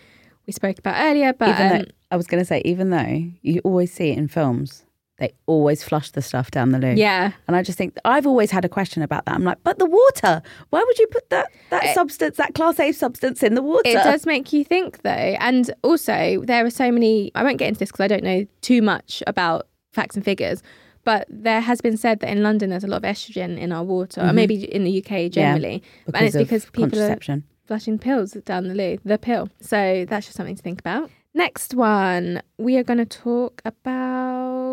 we 0.46 0.52
spoke 0.52 0.78
about 0.78 0.96
earlier. 1.00 1.32
But 1.32 1.48
um, 1.48 1.68
though, 1.68 1.84
I 2.10 2.16
was 2.16 2.26
going 2.26 2.40
to 2.40 2.44
say, 2.44 2.60
even 2.64 2.90
though 2.90 3.30
you 3.40 3.60
always 3.64 3.92
see 3.92 4.10
it 4.10 4.18
in 4.18 4.26
films, 4.26 4.84
they 5.22 5.32
always 5.46 5.84
flush 5.84 6.10
the 6.10 6.20
stuff 6.20 6.50
down 6.50 6.70
the 6.70 6.78
loo. 6.78 6.94
Yeah, 6.94 7.32
and 7.46 7.56
I 7.56 7.62
just 7.62 7.78
think 7.78 7.96
I've 8.04 8.26
always 8.26 8.50
had 8.50 8.64
a 8.64 8.68
question 8.68 9.02
about 9.02 9.24
that. 9.26 9.34
I'm 9.34 9.44
like, 9.44 9.58
but 9.62 9.78
the 9.78 9.86
water. 9.86 10.42
Why 10.70 10.82
would 10.84 10.98
you 10.98 11.06
put 11.06 11.30
that 11.30 11.46
that 11.70 11.84
it, 11.84 11.94
substance, 11.94 12.36
that 12.36 12.54
class 12.54 12.80
A 12.80 12.92
substance, 12.92 13.42
in 13.42 13.54
the 13.54 13.62
water? 13.62 13.82
It 13.84 13.94
does 13.94 14.26
make 14.26 14.52
you 14.52 14.64
think, 14.64 15.02
though, 15.02 15.10
and 15.10 15.72
also 15.82 16.42
there 16.44 16.66
are 16.66 16.70
so 16.70 16.90
many. 16.90 17.30
I 17.34 17.44
won't 17.44 17.58
get 17.58 17.68
into 17.68 17.78
this 17.78 17.90
because 17.90 18.04
I 18.04 18.08
don't 18.08 18.24
know 18.24 18.46
too 18.62 18.82
much 18.82 19.22
about 19.26 19.68
facts 19.92 20.16
and 20.16 20.24
figures. 20.24 20.62
But 21.04 21.26
there 21.28 21.60
has 21.60 21.80
been 21.80 21.96
said 21.96 22.20
that 22.20 22.30
in 22.30 22.42
London 22.42 22.70
there's 22.70 22.84
a 22.84 22.88
lot 22.88 22.98
of 22.98 23.02
estrogen 23.02 23.58
in 23.58 23.72
our 23.72 23.82
water, 23.82 24.20
mm-hmm. 24.20 24.30
or 24.30 24.32
maybe 24.32 24.64
in 24.72 24.84
the 24.84 25.04
UK 25.04 25.30
generally, 25.32 25.82
yeah, 26.06 26.12
and 26.14 26.26
it's 26.26 26.36
because 26.36 26.66
people 26.66 27.00
are 27.00 27.18
flushing 27.66 27.98
pills 27.98 28.32
down 28.44 28.68
the 28.68 28.74
loo, 28.74 28.98
the 29.04 29.18
pill. 29.18 29.48
So 29.60 30.04
that's 30.08 30.26
just 30.26 30.36
something 30.36 30.56
to 30.56 30.62
think 30.62 30.80
about. 30.80 31.10
Next 31.34 31.74
one, 31.74 32.42
we 32.58 32.76
are 32.76 32.84
going 32.84 32.98
to 32.98 33.06
talk 33.06 33.62
about 33.64 34.71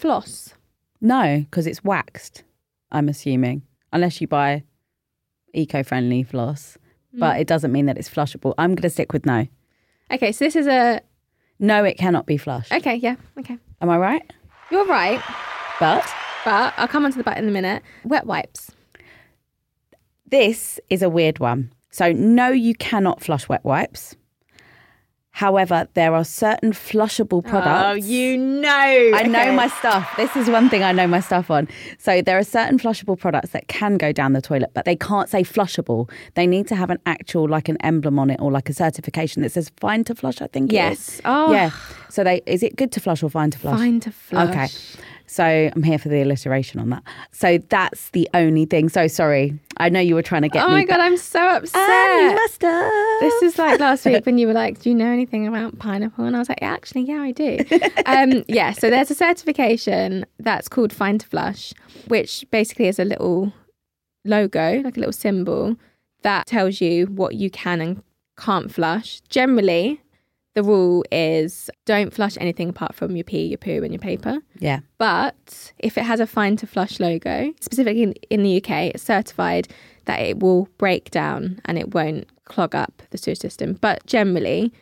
floss. 0.00 0.54
No, 1.00 1.44
because 1.48 1.66
it's 1.66 1.84
waxed. 1.84 2.42
I'm 2.92 3.08
assuming, 3.08 3.62
unless 3.92 4.20
you 4.20 4.26
buy 4.26 4.64
eco-friendly 5.54 6.24
floss, 6.24 6.76
mm. 7.14 7.20
but 7.20 7.40
it 7.40 7.46
doesn't 7.46 7.72
mean 7.72 7.86
that 7.86 7.98
it's 7.98 8.08
flushable. 8.08 8.54
I'm 8.58 8.70
going 8.70 8.82
to 8.82 8.90
stick 8.90 9.12
with 9.12 9.24
no. 9.26 9.46
Okay, 10.10 10.32
so 10.32 10.44
this 10.44 10.56
is 10.56 10.66
a 10.66 11.00
no. 11.58 11.84
It 11.84 11.96
cannot 11.96 12.26
be 12.26 12.36
flushed. 12.36 12.72
Okay, 12.72 12.96
yeah, 12.96 13.14
okay. 13.38 13.58
Am 13.80 13.88
I 13.88 13.96
right? 13.96 14.32
You're 14.70 14.86
right. 14.86 15.22
But 15.78 16.04
but 16.44 16.74
I'll 16.76 16.88
come 16.88 17.04
on 17.04 17.12
to 17.12 17.18
the 17.18 17.24
but 17.24 17.38
in 17.38 17.46
a 17.48 17.52
minute. 17.52 17.82
Wet 18.04 18.26
wipes. 18.26 18.72
This 20.26 20.80
is 20.90 21.02
a 21.02 21.08
weird 21.08 21.38
one. 21.38 21.72
So 21.90 22.12
no, 22.12 22.48
you 22.48 22.74
cannot 22.74 23.22
flush 23.22 23.48
wet 23.48 23.64
wipes. 23.64 24.16
However, 25.32 25.88
there 25.94 26.14
are 26.14 26.24
certain 26.24 26.72
flushable 26.72 27.38
oh, 27.38 27.48
products. 27.48 28.04
Oh, 28.04 28.08
you 28.08 28.36
know. 28.36 28.68
I 28.68 29.22
know 29.22 29.52
my 29.54 29.68
stuff. 29.68 30.12
This 30.16 30.34
is 30.36 30.50
one 30.50 30.68
thing 30.68 30.82
I 30.82 30.92
know 30.92 31.06
my 31.06 31.20
stuff 31.20 31.50
on. 31.50 31.68
So 31.98 32.20
there 32.20 32.36
are 32.36 32.44
certain 32.44 32.78
flushable 32.78 33.18
products 33.18 33.50
that 33.50 33.68
can 33.68 33.96
go 33.96 34.12
down 34.12 34.32
the 34.32 34.42
toilet, 34.42 34.70
but 34.74 34.84
they 34.84 34.96
can't 34.96 35.28
say 35.28 35.42
flushable. 35.42 36.10
They 36.34 36.46
need 36.46 36.66
to 36.68 36.76
have 36.76 36.90
an 36.90 36.98
actual 37.06 37.48
like 37.48 37.68
an 37.68 37.76
emblem 37.80 38.18
on 38.18 38.30
it 38.30 38.40
or 38.40 38.50
like 38.50 38.68
a 38.68 38.74
certification 38.74 39.42
that 39.42 39.52
says 39.52 39.70
fine 39.76 40.04
to 40.04 40.14
flush, 40.14 40.42
I 40.42 40.48
think. 40.48 40.72
Yes. 40.72 41.20
Oh. 41.24 41.52
Yeah. 41.52 41.70
So 42.08 42.24
they 42.24 42.42
is 42.46 42.62
it 42.62 42.76
good 42.76 42.90
to 42.92 43.00
flush 43.00 43.22
or 43.22 43.30
fine 43.30 43.50
to 43.50 43.58
flush? 43.58 43.78
Fine 43.78 44.00
to 44.00 44.10
flush. 44.10 44.50
Okay. 44.50 44.68
So 45.30 45.44
I'm 45.44 45.84
here 45.84 45.96
for 45.96 46.08
the 46.08 46.22
alliteration 46.22 46.80
on 46.80 46.90
that. 46.90 47.04
So 47.30 47.58
that's 47.68 48.10
the 48.10 48.28
only 48.34 48.64
thing. 48.64 48.88
So 48.88 49.06
sorry. 49.06 49.56
I 49.76 49.88
know 49.88 50.00
you 50.00 50.16
were 50.16 50.24
trying 50.24 50.42
to 50.42 50.48
get 50.48 50.58
me. 50.58 50.64
Oh 50.64 50.68
me 50.70 50.80
my 50.80 50.84
god, 50.84 50.98
I'm 50.98 51.16
so 51.16 51.40
upset. 51.40 51.80
Ah, 51.80 52.18
you 52.18 52.34
must 52.34 52.60
have. 52.62 52.92
This 53.20 53.42
is 53.44 53.56
like 53.56 53.78
last 53.78 54.04
week 54.04 54.26
when 54.26 54.38
you 54.38 54.48
were 54.48 54.52
like, 54.52 54.80
"Do 54.80 54.90
you 54.90 54.96
know 54.96 55.06
anything 55.06 55.46
about 55.46 55.78
pineapple?" 55.78 56.24
And 56.24 56.34
I 56.34 56.40
was 56.40 56.48
like, 56.48 56.58
yeah, 56.60 56.72
"Actually, 56.72 57.02
yeah, 57.02 57.22
I 57.22 57.30
do." 57.30 57.58
um, 58.06 58.44
yeah, 58.48 58.72
so 58.72 58.90
there's 58.90 59.08
a 59.12 59.14
certification 59.14 60.26
that's 60.40 60.68
called 60.68 60.92
Fine 60.92 61.18
to 61.18 61.26
Flush, 61.28 61.74
which 62.08 62.44
basically 62.50 62.88
is 62.88 62.98
a 62.98 63.04
little 63.04 63.52
logo, 64.24 64.80
like 64.82 64.96
a 64.96 65.00
little 65.00 65.12
symbol 65.12 65.76
that 66.22 66.48
tells 66.48 66.80
you 66.80 67.06
what 67.06 67.36
you 67.36 67.50
can 67.50 67.80
and 67.80 68.02
can't 68.36 68.72
flush. 68.72 69.20
Generally, 69.28 70.00
the 70.54 70.62
rule 70.62 71.04
is 71.12 71.70
don't 71.84 72.12
flush 72.12 72.36
anything 72.40 72.70
apart 72.70 72.94
from 72.94 73.16
your 73.16 73.24
pee, 73.24 73.46
your 73.46 73.58
poo, 73.58 73.82
and 73.82 73.92
your 73.92 74.00
paper. 74.00 74.38
Yeah. 74.58 74.80
But 74.98 75.72
if 75.78 75.96
it 75.96 76.04
has 76.04 76.20
a 76.20 76.26
fine 76.26 76.56
to 76.56 76.66
flush 76.66 76.98
logo, 76.98 77.52
specifically 77.60 78.02
in, 78.02 78.12
in 78.30 78.42
the 78.42 78.56
UK, 78.56 78.94
it's 78.94 79.02
certified 79.02 79.68
that 80.06 80.20
it 80.20 80.40
will 80.40 80.68
break 80.78 81.10
down 81.10 81.60
and 81.66 81.78
it 81.78 81.94
won't 81.94 82.26
clog 82.44 82.74
up 82.74 83.02
the 83.10 83.18
sewer 83.18 83.34
system. 83.34 83.74
But 83.80 84.04
generally, 84.06 84.72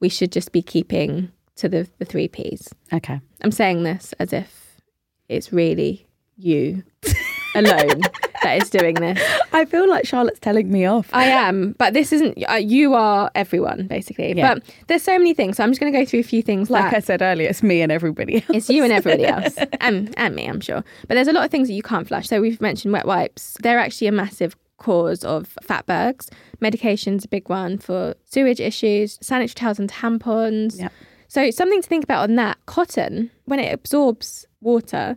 we 0.00 0.08
should 0.08 0.32
just 0.32 0.52
be 0.52 0.62
keeping 0.62 1.30
to 1.56 1.68
the, 1.68 1.88
the 1.98 2.04
three 2.04 2.28
P's. 2.28 2.72
Okay. 2.92 3.20
I'm 3.42 3.52
saying 3.52 3.82
this 3.82 4.14
as 4.18 4.32
if 4.32 4.80
it's 5.28 5.52
really 5.52 6.06
you 6.36 6.84
alone 7.54 8.00
that 8.42 8.62
is 8.62 8.70
doing 8.70 8.94
this. 8.94 9.20
I 9.52 9.64
feel 9.64 9.88
like 9.88 10.06
Charlotte's 10.06 10.38
telling 10.40 10.70
me 10.70 10.84
off. 10.84 11.08
I 11.12 11.24
am, 11.26 11.72
but 11.78 11.94
this 11.94 12.12
isn't. 12.12 12.38
Uh, 12.48 12.54
you 12.54 12.94
are 12.94 13.30
everyone, 13.34 13.86
basically. 13.86 14.34
Yeah. 14.36 14.54
But 14.54 14.64
there's 14.88 15.02
so 15.02 15.16
many 15.18 15.34
things. 15.34 15.56
So 15.56 15.64
I'm 15.64 15.70
just 15.70 15.80
going 15.80 15.92
to 15.92 15.98
go 15.98 16.04
through 16.04 16.20
a 16.20 16.24
few 16.24 16.42
things. 16.42 16.70
like 16.70 16.92
I 16.92 17.00
said 17.00 17.22
earlier, 17.22 17.48
it's 17.48 17.62
me 17.62 17.80
and 17.82 17.90
everybody 17.92 18.36
else. 18.36 18.44
it's 18.50 18.70
you 18.70 18.84
and 18.84 18.92
everybody 18.92 19.24
else, 19.34 19.56
and 19.80 20.12
and 20.18 20.34
me, 20.34 20.46
I'm 20.46 20.60
sure. 20.60 20.84
But 21.06 21.14
there's 21.14 21.28
a 21.28 21.32
lot 21.32 21.44
of 21.44 21.50
things 21.50 21.68
that 21.68 21.74
you 21.74 21.82
can't 21.82 22.06
flush. 22.06 22.28
So 22.28 22.40
we've 22.40 22.60
mentioned 22.60 22.92
wet 22.92 23.06
wipes. 23.06 23.56
They're 23.62 23.78
actually 23.78 24.06
a 24.08 24.12
massive 24.12 24.56
cause 24.78 25.24
of 25.24 25.56
fatbergs. 25.64 26.28
Medication's 26.60 27.24
a 27.24 27.28
big 27.28 27.48
one 27.48 27.78
for 27.78 28.14
sewage 28.26 28.60
issues. 28.60 29.18
Sanitary 29.20 29.54
towels 29.54 29.78
and 29.78 29.90
tampons. 29.90 30.78
Yep. 30.78 30.92
So 31.28 31.50
something 31.50 31.82
to 31.82 31.88
think 31.88 32.04
about 32.04 32.28
on 32.28 32.36
that. 32.36 32.58
Cotton, 32.66 33.30
when 33.44 33.58
it 33.60 33.72
absorbs 33.72 34.46
water, 34.60 35.16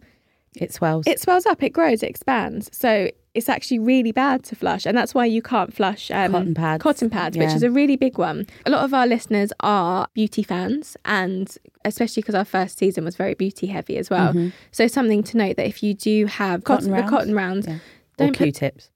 It 0.56 0.74
swells. 0.74 1.06
it 1.08 1.20
swells 1.20 1.46
up, 1.46 1.64
it 1.64 1.70
grows, 1.70 2.04
it 2.04 2.10
expands. 2.10 2.70
So 2.76 3.10
it's 3.34 3.48
actually 3.50 3.80
really 3.80 4.12
bad 4.12 4.44
to 4.44 4.56
flush, 4.56 4.86
and 4.86 4.98
that's 4.98 5.14
why 5.16 5.26
you 5.26 5.42
can't 5.42 5.74
flush 5.74 6.12
um, 6.12 6.32
Cotton 6.34 6.54
pads. 6.54 6.84
Cotton 6.84 7.10
pads, 7.10 7.38
which 7.38 7.54
is 7.54 7.64
a 7.64 7.72
really 7.72 7.96
big 7.96 8.18
one. 8.18 8.46
A 8.66 8.70
lot 8.70 8.84
of 8.84 8.94
our 8.94 9.08
listeners 9.08 9.54
are 9.62 10.08
beauty 10.14 10.44
fans, 10.44 10.98
and 11.06 11.56
especially 11.86 12.22
because 12.22 12.36
our 12.36 12.46
first 12.46 12.78
season 12.78 13.06
was 13.06 13.16
very 13.16 13.34
beauty 13.34 13.68
heavy 13.68 13.98
as 13.98 14.10
well. 14.10 14.52
So 14.72 14.88
something 14.88 15.24
to 15.24 15.38
note 15.38 15.56
that 15.58 15.66
if 15.68 15.82
you 15.82 15.94
do 15.94 16.26
have 16.26 16.62
Mm-hmm. 16.62 16.74
Cotton 16.74 16.90
cotton, 16.92 17.06
the 17.06 17.10
cotton 17.10 17.36
rounds, 17.36 17.68
Yeah. 17.68 17.78
don't 18.18 18.30
put 18.38 18.44
Q-tips. 18.44 18.90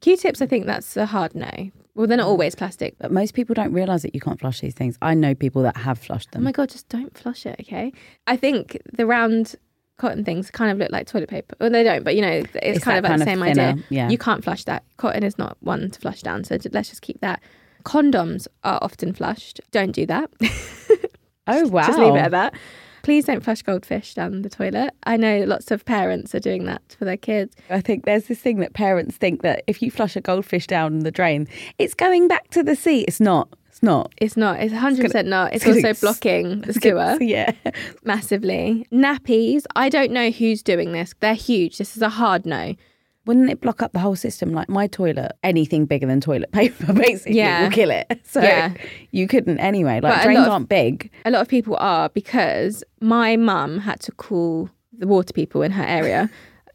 Q-tips. 0.00 0.40
I 0.42 0.46
think 0.46 0.66
that's 0.66 0.96
a 0.96 1.06
hard 1.06 1.34
no. 1.34 1.50
Well, 1.94 2.06
Mm. 2.06 2.08
they're 2.08 2.16
not 2.18 2.26
always 2.26 2.54
plastic. 2.54 2.96
But 2.98 3.12
most 3.12 3.34
people 3.34 3.54
don't 3.54 3.72
realise 3.72 4.02
that 4.02 4.14
you 4.14 4.20
can't 4.20 4.40
flush 4.40 4.60
these 4.60 4.74
things. 4.74 4.98
I 5.00 5.14
know 5.14 5.34
people 5.34 5.62
that 5.62 5.76
have 5.76 5.98
flushed 5.98 6.32
them. 6.32 6.42
Oh 6.42 6.44
my 6.44 6.52
god, 6.52 6.70
just 6.70 6.88
don't 6.88 7.16
flush 7.16 7.46
it, 7.46 7.56
okay? 7.60 7.92
I 8.26 8.36
think 8.36 8.78
the 8.92 9.06
round 9.06 9.54
cotton 9.96 10.24
things 10.24 10.50
kind 10.50 10.70
of 10.72 10.78
look 10.78 10.90
like 10.90 11.06
toilet 11.06 11.28
paper. 11.28 11.54
Well, 11.60 11.70
they 11.70 11.82
don't, 11.84 12.02
but 12.04 12.16
you 12.16 12.22
know, 12.22 12.30
it's, 12.30 12.50
It's 12.56 12.84
kind 12.84 12.98
of 12.98 13.04
like 13.04 13.10
kind 13.10 13.20
the 13.20 13.24
same 13.24 13.40
thinner, 13.40 13.68
idea. 13.70 13.84
yeah. 13.90 14.08
You 14.10 14.18
can't 14.18 14.42
flush 14.42 14.64
that. 14.64 14.84
Cotton 14.96 15.22
is 15.22 15.38
not 15.38 15.56
one 15.60 15.90
to 15.90 16.00
flush 16.00 16.22
down, 16.22 16.44
so 16.44 16.58
let's 16.72 16.88
just 16.90 17.02
keep 17.02 17.20
that. 17.20 17.40
Condoms 17.84 18.46
are 18.64 18.78
often 18.82 19.12
flushed. 19.12 19.60
Don't 19.70 19.92
do 19.92 20.06
that. 20.06 20.30
oh 21.46 21.68
wow! 21.68 21.86
just 21.86 21.98
leave 21.98 22.14
it 22.14 22.18
at 22.18 22.30
that. 22.30 22.54
Please 23.02 23.26
don't 23.26 23.44
flush 23.44 23.60
goldfish 23.60 24.14
down 24.14 24.40
the 24.40 24.48
toilet. 24.48 24.94
I 25.04 25.18
know 25.18 25.44
lots 25.46 25.70
of 25.70 25.84
parents 25.84 26.34
are 26.34 26.40
doing 26.40 26.64
that 26.64 26.80
for 26.98 27.04
their 27.04 27.18
kids. 27.18 27.54
I 27.68 27.82
think 27.82 28.06
there's 28.06 28.24
this 28.28 28.38
thing 28.40 28.60
that 28.60 28.72
parents 28.72 29.18
think 29.18 29.42
that 29.42 29.62
if 29.66 29.82
you 29.82 29.90
flush 29.90 30.16
a 30.16 30.22
goldfish 30.22 30.66
down 30.66 31.00
the 31.00 31.10
drain, 31.10 31.46
it's 31.78 31.92
going 31.92 32.28
back 32.28 32.48
to 32.50 32.62
the 32.62 32.74
sea. 32.74 33.02
It's 33.02 33.20
not. 33.20 33.50
It's 33.84 33.88
not. 33.88 34.12
It's 34.18 34.36
not. 34.36 34.60
It's 34.60 34.74
100% 34.74 35.26
not. 35.26 35.52
It's, 35.54 35.64
it's 35.66 35.84
also 35.84 36.00
blocking 36.06 36.60
the 36.62 36.68
It's 36.70 36.80
sewer. 36.80 37.16
Yeah. 37.20 37.52
massively. 38.04 38.86
Nappies, 38.92 39.64
I 39.76 39.88
don't 39.88 40.12
know 40.12 40.30
who's 40.30 40.62
doing 40.62 40.92
this. 40.92 41.14
They're 41.20 41.34
huge. 41.34 41.78
This 41.78 41.96
is 41.96 42.02
a 42.02 42.08
hard 42.08 42.46
no. 42.46 42.74
Wouldn't 43.26 43.48
it 43.50 43.60
block 43.62 43.80
up 43.82 43.92
the 43.92 44.00
whole 44.00 44.16
system? 44.16 44.52
Like 44.52 44.68
my 44.68 44.86
toilet, 44.86 45.32
anything 45.42 45.86
bigger 45.86 46.06
than 46.06 46.20
toilet 46.20 46.52
paper 46.52 46.92
basically 46.92 47.36
Yeah. 47.36 47.62
will 47.64 47.70
kill 47.70 47.90
it. 47.90 48.20
So 48.24 48.42
Yeah. 48.42 48.74
you 49.12 49.26
couldn't 49.26 49.58
anyway. 49.60 50.00
Like 50.00 50.20
a 50.20 50.24
drains 50.24 50.46
of- 50.46 50.52
aren't 50.52 50.68
big. 50.68 51.10
A 51.24 51.30
lot 51.30 51.40
of 51.40 51.48
people 51.48 51.76
are 51.78 52.08
because 52.10 52.84
my 53.00 53.36
mum 53.36 53.78
had 53.78 54.00
to 54.00 54.12
call 54.12 54.68
the 54.96 55.06
water 55.06 55.32
people 55.32 55.62
in 55.62 55.72
her 55.72 55.84
area. 55.84 56.30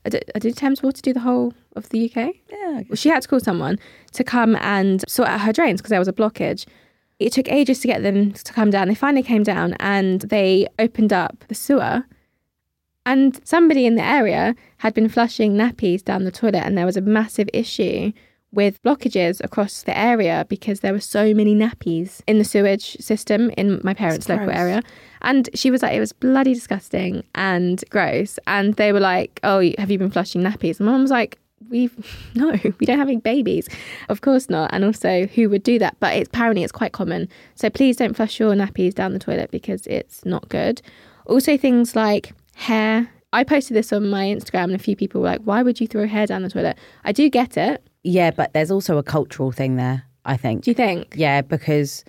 Did, 0.06 0.24
did 0.40 0.56
Thames 0.58 0.82
Water 0.82 1.02
do 1.02 1.14
the 1.14 1.20
whole 1.20 1.54
of 1.76 1.90
the 1.90 2.06
UK? 2.10 2.34
Yeah. 2.50 2.82
Well, 2.90 2.96
she 2.96 3.10
had 3.10 3.22
to 3.22 3.28
call 3.28 3.40
someone 3.42 3.78
to 4.14 4.24
come 4.24 4.56
and 4.56 5.04
sort 5.08 5.30
out 5.30 5.42
her 5.42 5.54
drains 5.54 5.82
because 5.82 5.90
there 5.92 6.00
was 6.00 6.08
a 6.08 6.14
blockage. 6.14 6.66
It 7.20 7.34
took 7.34 7.50
ages 7.52 7.82
to 7.82 7.88
get 7.88 8.02
them 8.02 8.32
to 8.32 8.54
come 8.54 8.70
down. 8.70 8.88
They 8.88 8.96
finally 8.96 9.24
came 9.24 9.44
down 9.44 9.74
and 9.80 10.22
they 10.22 10.68
opened 10.80 11.12
up 11.12 11.44
the 11.50 11.56
sewer. 11.56 12.06
And 13.06 13.40
somebody 13.44 13.86
in 13.86 13.96
the 13.96 14.04
area 14.04 14.56
had 14.78 14.94
been 14.94 15.10
flushing 15.10 15.54
nappies 15.54 16.04
down 16.04 16.26
the 16.26 16.32
toilet, 16.32 16.64
and 16.64 16.78
there 16.78 16.86
was 16.86 16.98
a 16.98 17.02
massive 17.02 17.50
issue 17.54 18.12
with 18.52 18.82
blockages 18.84 19.44
across 19.44 19.84
the 19.84 19.98
area 19.98 20.46
because 20.50 20.80
there 20.80 20.94
were 20.94 21.00
so 21.00 21.34
many 21.34 21.56
nappies 21.56 22.22
in 22.28 22.40
the 22.40 22.44
sewage 22.44 22.98
system 23.00 23.52
in 23.52 23.80
my 23.84 23.94
parents' 23.94 24.26
That's 24.26 24.40
local 24.40 24.54
gross. 24.54 24.60
area. 24.60 24.82
And 25.22 25.50
she 25.54 25.70
was 25.72 25.82
like, 25.82 25.94
it 25.94 26.00
was 26.00 26.14
bloody 26.14 26.54
disgusting 26.54 27.24
and 27.36 27.84
gross. 27.90 28.40
And 28.48 28.74
they 28.76 28.92
were 28.92 29.00
like, 29.00 29.40
oh, 29.44 29.64
have 29.78 29.92
you 29.92 29.98
been 29.98 30.12
flushing 30.12 30.42
nappies? 30.42 30.80
And 30.80 30.88
mum 30.88 31.02
was 31.02 31.12
like, 31.12 31.38
we've 31.68 31.94
no, 32.36 32.52
we 32.80 32.86
don't 32.86 32.98
have 32.98 33.08
any 33.08 33.18
babies. 33.18 33.68
Of 34.10 34.22
course 34.22 34.50
not. 34.50 34.72
And 34.74 34.84
also, 34.84 35.28
who 35.28 35.50
would 35.50 35.64
do 35.64 35.80
that? 35.80 35.98
But 36.00 36.16
it's 36.16 36.28
apparently 36.28 36.64
it's 36.64 36.72
quite 36.72 36.94
common. 36.94 37.28
So 37.56 37.70
please 37.70 37.98
don't 37.98 38.16
flush 38.16 38.40
your 38.40 38.54
nappies 38.54 38.94
down 38.94 39.14
the 39.14 39.20
toilet 39.20 39.52
because 39.52 39.86
it's 39.88 40.26
not 40.26 40.48
good. 40.50 40.82
Also, 41.26 41.58
things 41.58 41.96
like 41.96 42.34
hair. 42.56 43.10
I 43.32 43.44
posted 43.44 43.78
this 43.78 43.94
on 43.94 44.10
my 44.10 44.26
Instagram, 44.26 44.66
and 44.66 44.76
a 44.76 44.80
few 44.80 44.96
people 44.96 45.22
were 45.22 45.28
like, 45.28 45.42
"Why 45.42 45.62
would 45.62 45.80
you 45.80 45.88
throw 45.88 46.08
hair 46.08 46.26
down 46.26 46.42
the 46.42 46.50
toilet?" 46.50 46.78
I 47.04 47.12
do 47.12 47.30
get 47.30 47.58
it. 47.58 47.84
Yeah, 48.04 48.32
but 48.32 48.54
there's 48.54 48.72
also 48.72 48.98
a 48.98 49.04
cultural 49.04 49.52
thing 49.52 49.76
there, 49.76 50.04
I 50.26 50.38
think. 50.38 50.64
Do 50.64 50.72
you 50.72 50.76
think? 50.76 51.14
Yeah, 51.16 51.42
because 51.42 52.04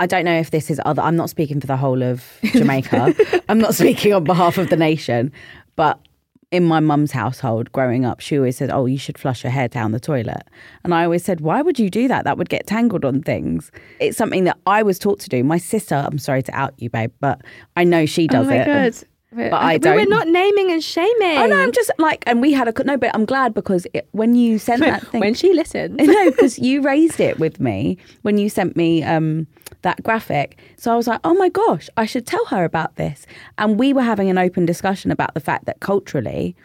I 0.00 0.06
don't 0.06 0.24
know 0.24 0.38
if 0.38 0.50
this 0.50 0.70
is 0.70 0.80
other. 0.84 1.02
I'm 1.02 1.14
not 1.14 1.30
speaking 1.30 1.60
for 1.60 1.66
the 1.66 1.76
whole 1.76 2.02
of 2.02 2.24
Jamaica. 2.42 3.14
I'm 3.48 3.58
not 3.58 3.74
speaking 3.74 4.12
on 4.14 4.24
behalf 4.24 4.58
of 4.58 4.70
the 4.70 4.76
nation, 4.76 5.30
but 5.76 6.00
in 6.50 6.64
my 6.64 6.80
mum's 6.80 7.12
household 7.12 7.70
growing 7.72 8.04
up, 8.04 8.20
she 8.20 8.36
always 8.36 8.56
said, 8.56 8.70
"Oh, 8.70 8.86
you 8.86 8.98
should 8.98 9.18
flush 9.18 9.44
your 9.44 9.52
hair 9.52 9.68
down 9.68 9.92
the 9.92 10.00
toilet," 10.00 10.42
and 10.84 10.92
I 10.92 11.04
always 11.04 11.24
said, 11.24 11.40
"Why 11.40 11.62
would 11.62 11.78
you 11.78 11.90
do 11.90 12.08
that? 12.08 12.24
That 12.24 12.38
would 12.38 12.48
get 12.48 12.66
tangled 12.66 13.04
on 13.04 13.22
things." 13.22 13.70
It's 14.00 14.16
something 14.18 14.44
that 14.44 14.58
I 14.66 14.82
was 14.82 14.98
taught 14.98 15.20
to 15.20 15.28
do. 15.28 15.44
My 15.44 15.58
sister, 15.58 15.94
I'm 15.94 16.18
sorry 16.18 16.42
to 16.44 16.52
out 16.54 16.74
you, 16.78 16.90
babe, 16.90 17.12
but 17.20 17.40
I 17.76 17.84
know 17.84 18.06
she 18.06 18.26
does 18.26 18.46
oh 18.46 18.50
my 18.50 18.56
it. 18.56 18.66
god. 18.66 19.06
But 19.32 19.52
I 19.52 19.74
We're 19.74 19.78
don't. 19.78 20.10
not 20.10 20.26
naming 20.26 20.72
and 20.72 20.82
shaming. 20.82 21.38
Oh 21.38 21.46
no, 21.46 21.56
I'm 21.56 21.70
just 21.70 21.92
like, 21.98 22.24
and 22.26 22.40
we 22.40 22.52
had 22.52 22.66
a 22.66 22.84
no, 22.84 22.96
but 22.96 23.14
I'm 23.14 23.24
glad 23.24 23.54
because 23.54 23.86
it, 23.94 24.08
when 24.10 24.34
you 24.34 24.58
sent 24.58 24.80
that 24.84 25.06
thing, 25.06 25.20
when 25.20 25.34
she 25.34 25.52
listened, 25.54 25.98
no, 26.02 26.30
because 26.32 26.58
you 26.58 26.82
raised 26.82 27.20
it 27.20 27.38
with 27.38 27.60
me 27.60 27.96
when 28.22 28.38
you 28.38 28.48
sent 28.48 28.76
me 28.76 29.04
um, 29.04 29.46
that 29.82 30.02
graphic. 30.02 30.58
So 30.76 30.92
I 30.92 30.96
was 30.96 31.06
like, 31.06 31.20
oh 31.24 31.34
my 31.34 31.48
gosh, 31.48 31.88
I 31.96 32.06
should 32.06 32.26
tell 32.26 32.44
her 32.46 32.64
about 32.64 32.96
this. 32.96 33.26
And 33.58 33.78
we 33.78 33.92
were 33.92 34.02
having 34.02 34.30
an 34.30 34.38
open 34.38 34.66
discussion 34.66 35.10
about 35.10 35.34
the 35.34 35.40
fact 35.40 35.66
that 35.66 35.80
culturally, 35.80 36.56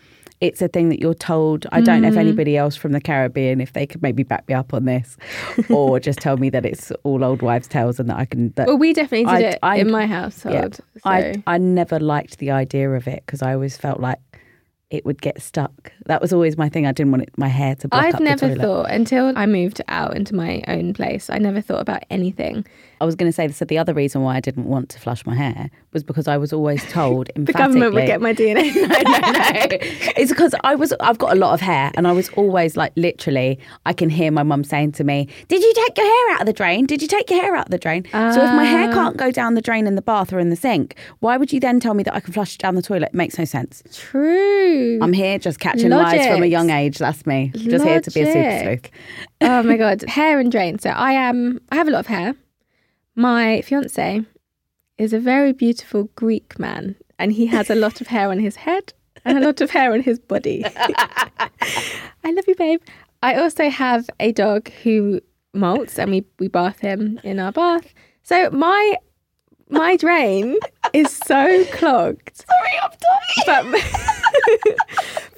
it's 0.42 0.62
a 0.62 0.68
thing 0.68 0.90
that 0.90 1.00
you're 1.00 1.14
told. 1.14 1.66
I 1.72 1.82
don't 1.82 2.02
know 2.02 2.10
if 2.10 2.16
mm. 2.16 2.20
anybody 2.20 2.58
else 2.58 2.76
from 2.76 2.92
the 2.92 3.00
Caribbean, 3.00 3.62
if 3.62 3.74
they 3.74 3.88
could 3.88 4.02
maybe 4.02 4.24
back 4.24 4.48
me 4.48 4.54
up 4.54 4.74
on 4.74 4.86
this, 4.86 5.18
or 5.70 6.00
just 6.00 6.20
tell 6.20 6.38
me 6.38 6.50
that 6.50 6.66
it's 6.66 6.92
all 7.04 7.24
old 7.24 7.42
wives' 7.42 7.68
tales 7.68 8.00
and 8.00 8.10
that 8.10 8.18
I 8.18 8.26
can. 8.26 8.52
That, 8.56 8.68
Well, 8.68 8.78
we 8.78 8.94
definitely 8.94 9.26
did 9.26 9.46
I- 9.46 9.50
it 9.50 9.60
I- 9.64 9.78
in 9.78 9.92
my 9.92 10.02
yeah, 10.02 10.08
household. 10.08 10.76
so. 10.76 10.82
I 11.06 11.42
I 11.48 11.58
never 11.58 12.00
liked 12.00 12.40
the 12.40 12.52
idea 12.52 12.92
of 12.92 13.08
it 13.08 13.24
because 13.26 13.42
I 13.42 13.54
always 13.54 13.78
felt 13.78 14.00
like 14.02 14.20
it 14.92 15.06
would 15.06 15.22
get 15.22 15.42
stuck. 15.42 15.92
That 16.06 16.22
was 16.22 16.32
always 16.32 16.58
my 16.58 16.70
thing. 16.70 16.86
I 16.86 16.92
didn't 16.92 17.12
want 17.12 17.24
it, 17.24 17.38
my 17.38 17.48
hair 17.48 17.76
to 17.76 17.88
block 17.88 18.04
I've 18.04 18.20
never 18.20 18.56
thought 18.56 18.92
until 18.92 19.34
I 19.36 19.46
moved 19.46 19.82
out 19.88 20.16
into 20.16 20.36
my 20.36 20.64
own 20.68 20.94
place. 20.94 21.30
I 21.30 21.38
never 21.38 21.60
thought 21.60 21.82
about 21.82 22.04
anything 22.10 22.66
I 23.06 23.08
was 23.08 23.14
going 23.16 23.30
to 23.30 23.36
say, 23.36 23.48
so 23.50 23.66
the 23.66 23.78
other 23.78 23.94
reason 23.94 24.24
why 24.24 24.36
I 24.36 24.40
didn't 24.40 24.66
want 24.66 24.90
to 24.90 25.00
flush 25.00 25.24
my 25.28 25.36
hair 25.36 25.70
was 25.94 26.04
because 26.04 26.28
I 26.28 26.38
was 26.38 26.52
always 26.52 26.84
told 26.92 27.30
the 27.36 27.54
government 27.54 27.94
would 27.94 28.08
get 28.08 28.20
my 28.20 28.34
DNA. 28.34 28.74
no, 28.76 28.82
no, 28.82 29.32
no. 29.32 29.78
It's 30.18 30.32
because 30.32 30.56
I 30.64 30.74
was, 30.74 30.92
I've 31.00 31.20
got 31.20 31.32
a 31.32 31.36
lot 31.36 31.54
of 31.54 31.62
hair 31.62 31.92
and 31.94 32.08
I 32.08 32.14
was 32.14 32.30
always 32.30 32.76
like, 32.76 32.94
literally, 32.96 33.60
I 33.86 33.94
can 33.94 34.10
hear 34.10 34.32
my 34.32 34.42
mum 34.42 34.64
saying 34.64 34.94
to 34.94 35.04
me, 35.04 35.28
Did 35.50 35.62
you 35.62 35.72
take 35.86 35.96
your 35.98 36.08
hair 36.08 36.36
out 36.36 36.40
of 36.42 36.48
the 36.48 36.54
drain? 36.54 36.88
Did 36.88 37.04
you 37.04 37.08
take 37.08 37.30
your 37.30 37.40
hair 37.40 37.56
out 37.56 37.68
of 37.68 37.72
the 37.72 37.78
drain? 37.78 38.06
Uh, 38.12 38.32
so 38.32 38.44
if 38.44 38.50
my 38.56 38.66
hair 38.66 38.92
can't 38.92 39.18
go 39.18 39.30
down 39.30 39.54
the 39.54 39.62
drain 39.62 39.86
in 39.86 39.94
the 39.94 40.02
bath 40.02 40.34
or 40.34 40.40
in 40.40 40.50
the 40.50 40.56
sink, 40.56 40.96
why 41.20 41.38
would 41.38 41.54
you 41.54 41.60
then 41.60 41.80
tell 41.80 41.94
me 41.94 42.02
that 42.04 42.16
I 42.16 42.20
can 42.22 42.34
flush 42.34 42.56
it 42.56 42.60
down 42.62 42.74
the 42.74 42.82
toilet? 42.82 43.10
It 43.10 43.14
makes 43.14 43.38
no 43.38 43.46
sense. 43.46 43.84
True. 43.94 44.98
I'm 45.02 45.14
here 45.14 45.38
just 45.38 45.60
catching 45.60 45.90
Logic. 45.92 46.20
lies 46.22 46.28
from 46.28 46.42
a 46.42 46.48
young 46.48 46.72
age. 46.72 46.98
That's 46.98 47.24
me. 47.28 47.52
Just 47.54 47.68
Logic. 47.68 47.88
here 47.88 48.02
to 48.02 48.12
be 48.12 48.22
a 48.22 48.26
super 48.26 48.64
sleuth. 48.64 48.92
oh 49.42 49.62
my 49.62 49.78
God. 49.86 50.02
Hair 50.10 50.40
and 50.40 50.52
drain. 50.52 50.80
So 50.80 50.90
I 50.90 51.12
am, 51.14 51.62
I 51.72 51.76
have 51.76 51.88
a 51.88 51.92
lot 51.92 52.00
of 52.00 52.08
hair. 52.08 52.34
My 53.16 53.62
fiance 53.62 54.22
is 54.98 55.14
a 55.14 55.20
very 55.20 55.54
beautiful 55.54 56.10
Greek 56.16 56.60
man, 56.60 56.96
and 57.18 57.32
he 57.32 57.46
has 57.48 57.70
a 57.70 57.76
lot 57.76 58.02
of 58.02 58.08
hair 58.08 58.30
on 58.30 58.40
his 58.40 58.58
head 58.58 58.94
and 59.24 59.38
a 59.38 59.42
lot 59.42 59.62
of 59.62 59.70
hair 59.72 59.94
on 59.94 60.02
his 60.02 60.20
body. 60.20 60.64
I 60.76 62.32
love 62.32 62.46
you, 62.48 62.56
babe. 62.56 62.82
I 63.24 63.36
also 63.36 63.70
have 63.70 64.10
a 64.20 64.32
dog 64.32 64.70
who 64.84 65.22
molts, 65.56 65.98
and 65.98 66.12
we, 66.12 66.26
we 66.40 66.48
bath 66.50 66.80
him 66.80 67.20
in 67.24 67.40
our 67.40 67.52
bath. 67.52 67.94
So 68.24 68.50
my 68.52 68.96
my 69.70 69.96
drain 69.98 70.58
is 70.94 71.16
so 71.26 71.66
clogged. 71.66 72.46
Sorry, 72.46 72.80
I'm 72.84 72.92
dying. 73.66 73.84
But, 74.64 74.78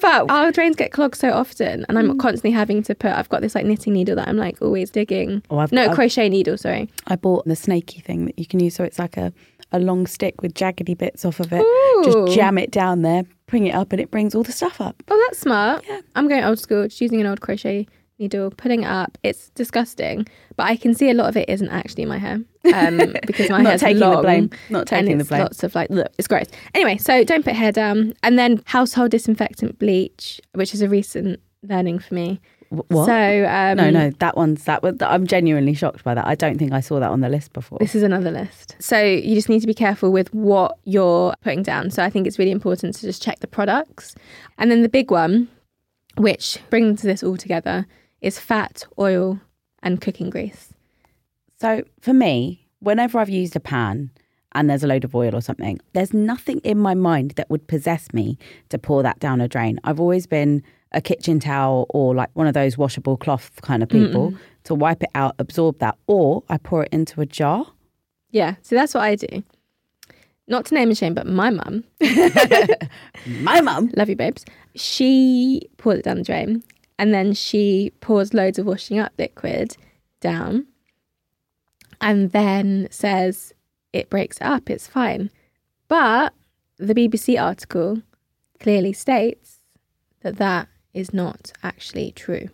but 0.00 0.30
our 0.30 0.52
drains 0.52 0.76
get 0.76 0.92
clogged 0.92 1.16
so 1.16 1.30
often, 1.32 1.86
and 1.88 1.98
I'm 1.98 2.10
mm. 2.10 2.18
constantly 2.18 2.50
having 2.50 2.82
to 2.84 2.94
put. 2.94 3.12
I've 3.12 3.28
got 3.28 3.40
this 3.40 3.54
like 3.54 3.66
knitting 3.66 3.94
needle 3.94 4.16
that 4.16 4.28
I'm 4.28 4.36
like 4.36 4.60
always 4.60 4.90
digging. 4.90 5.42
Oh, 5.50 5.58
I've, 5.58 5.72
no 5.72 5.86
I've, 5.86 5.94
crochet 5.94 6.28
needle. 6.28 6.58
Sorry. 6.58 6.88
I 7.06 7.16
bought 7.16 7.46
the 7.46 7.56
snaky 7.56 8.00
thing 8.00 8.26
that 8.26 8.38
you 8.38 8.46
can 8.46 8.60
use, 8.60 8.74
so 8.74 8.84
it's 8.84 8.98
like 8.98 9.16
a 9.16 9.32
a 9.72 9.78
long 9.78 10.06
stick 10.06 10.40
with 10.40 10.54
jaggedy 10.54 10.96
bits 10.96 11.24
off 11.24 11.40
of 11.40 11.52
it. 11.52 11.60
Ooh. 11.60 12.02
Just 12.04 12.34
jam 12.34 12.56
it 12.58 12.70
down 12.70 13.02
there, 13.02 13.24
bring 13.46 13.66
it 13.66 13.74
up, 13.74 13.92
and 13.92 14.00
it 14.00 14.10
brings 14.10 14.34
all 14.34 14.42
the 14.42 14.52
stuff 14.52 14.80
up. 14.80 15.02
Oh, 15.08 15.26
that's 15.26 15.38
smart. 15.38 15.84
Yeah. 15.86 16.00
I'm 16.16 16.28
going 16.28 16.44
old 16.44 16.58
school, 16.58 16.84
just 16.84 17.00
using 17.00 17.20
an 17.20 17.26
old 17.26 17.40
crochet 17.40 17.86
needle, 18.18 18.50
putting 18.50 18.82
it 18.82 18.86
up. 18.86 19.16
It's 19.22 19.50
disgusting, 19.50 20.26
but 20.56 20.64
I 20.64 20.76
can 20.76 20.94
see 20.94 21.10
a 21.10 21.14
lot 21.14 21.28
of 21.28 21.36
it 21.36 21.48
isn't 21.48 21.68
actually 21.68 22.04
my 22.04 22.18
hair 22.18 22.40
um, 22.74 23.14
because 23.26 23.50
my 23.50 23.62
hair's 23.62 23.80
not 23.82 23.86
taking 23.88 24.00
long, 24.00 24.16
the 24.16 24.22
blame. 24.22 24.50
Not 24.70 24.86
taking 24.86 25.18
the 25.18 25.24
blame. 25.24 25.42
Lots 25.42 25.62
of 25.62 25.74
like, 25.74 25.90
look, 25.90 26.12
it's 26.18 26.28
gross. 26.28 26.46
Anyway, 26.74 26.98
so 26.98 27.24
don't 27.24 27.44
put 27.44 27.54
hair 27.54 27.72
down, 27.72 28.14
and 28.22 28.38
then 28.38 28.62
household 28.66 29.10
disinfectant 29.10 29.78
bleach, 29.78 30.40
which 30.54 30.74
is 30.74 30.82
a 30.82 30.88
recent 30.88 31.40
learning 31.62 31.98
for 31.98 32.14
me. 32.14 32.40
What? 32.70 33.06
So 33.06 33.46
um, 33.46 33.78
no, 33.78 33.90
no, 33.90 34.10
that 34.18 34.36
one's 34.36 34.64
that. 34.64 34.80
I'm 35.00 35.26
genuinely 35.26 35.72
shocked 35.72 36.04
by 36.04 36.14
that. 36.14 36.26
I 36.26 36.34
don't 36.34 36.58
think 36.58 36.72
I 36.72 36.80
saw 36.80 37.00
that 37.00 37.10
on 37.10 37.20
the 37.20 37.30
list 37.30 37.54
before. 37.54 37.78
This 37.78 37.94
is 37.94 38.02
another 38.02 38.30
list. 38.30 38.76
So 38.78 39.02
you 39.02 39.34
just 39.34 39.48
need 39.48 39.60
to 39.60 39.66
be 39.66 39.74
careful 39.74 40.12
with 40.12 40.32
what 40.34 40.76
you're 40.84 41.32
putting 41.42 41.62
down. 41.62 41.90
So 41.90 42.04
I 42.04 42.10
think 42.10 42.26
it's 42.26 42.38
really 42.38 42.50
important 42.50 42.94
to 42.96 43.02
just 43.02 43.22
check 43.22 43.40
the 43.40 43.46
products, 43.46 44.14
and 44.58 44.70
then 44.70 44.82
the 44.82 44.88
big 44.88 45.10
one, 45.10 45.48
which 46.16 46.58
brings 46.68 47.00
this 47.00 47.22
all 47.22 47.38
together, 47.38 47.86
is 48.20 48.38
fat, 48.38 48.84
oil, 48.98 49.40
and 49.82 50.00
cooking 50.00 50.30
grease. 50.30 50.72
So 51.60 51.82
for 52.00 52.12
me, 52.12 52.66
whenever 52.80 53.18
I've 53.18 53.28
used 53.28 53.56
a 53.56 53.60
pan 53.60 54.10
and 54.52 54.68
there's 54.68 54.84
a 54.84 54.86
load 54.86 55.04
of 55.04 55.14
oil 55.14 55.34
or 55.34 55.40
something, 55.40 55.80
there's 55.92 56.14
nothing 56.14 56.58
in 56.60 56.78
my 56.78 56.94
mind 56.94 57.32
that 57.32 57.50
would 57.50 57.66
possess 57.66 58.12
me 58.12 58.38
to 58.70 58.78
pour 58.78 59.02
that 59.02 59.18
down 59.18 59.40
a 59.40 59.48
drain. 59.48 59.78
I've 59.84 60.00
always 60.00 60.26
been 60.26 60.62
a 60.92 61.00
kitchen 61.00 61.38
towel 61.38 61.86
or 61.90 62.14
like 62.14 62.30
one 62.32 62.46
of 62.46 62.54
those 62.54 62.78
washable 62.78 63.16
cloth 63.16 63.60
kind 63.62 63.82
of 63.82 63.88
people 63.88 64.32
mm 64.32 64.38
to 64.68 64.74
wipe 64.74 65.02
it 65.02 65.08
out, 65.14 65.34
absorb 65.38 65.78
that, 65.78 65.96
or 66.08 66.44
I 66.50 66.58
pour 66.58 66.82
it 66.82 66.90
into 66.92 67.22
a 67.22 67.26
jar. 67.26 67.66
Yeah, 68.30 68.56
so 68.60 68.74
that's 68.74 68.92
what 68.92 69.02
I 69.02 69.14
do. 69.14 69.42
Not 70.46 70.66
to 70.66 70.74
name 70.74 70.90
and 70.90 70.98
shame, 70.98 71.14
but 71.14 71.26
my 71.26 71.48
mum, 71.48 71.84
my 73.40 73.62
mum, 73.62 73.90
love 73.96 74.10
you, 74.10 74.16
babes. 74.16 74.44
She 74.74 75.62
poured 75.78 76.00
it 76.00 76.04
down 76.04 76.18
the 76.18 76.22
drain 76.22 76.62
and 76.98 77.14
then 77.14 77.32
she 77.32 77.92
pours 78.00 78.34
loads 78.34 78.58
of 78.58 78.66
washing 78.66 78.98
up 78.98 79.12
liquid 79.18 79.76
down 80.20 80.66
and 82.00 82.32
then 82.32 82.88
says 82.90 83.52
it 83.92 84.10
breaks 84.10 84.38
up, 84.40 84.68
it's 84.70 84.86
fine. 84.86 85.30
But 85.88 86.34
the 86.78 86.94
BBC 86.94 87.40
article 87.40 88.02
clearly 88.60 88.92
states 88.92 89.60
that 90.20 90.36
that 90.36 90.68
is 90.92 91.12
not 91.14 91.52
actually 91.62 92.12
true. 92.12 92.48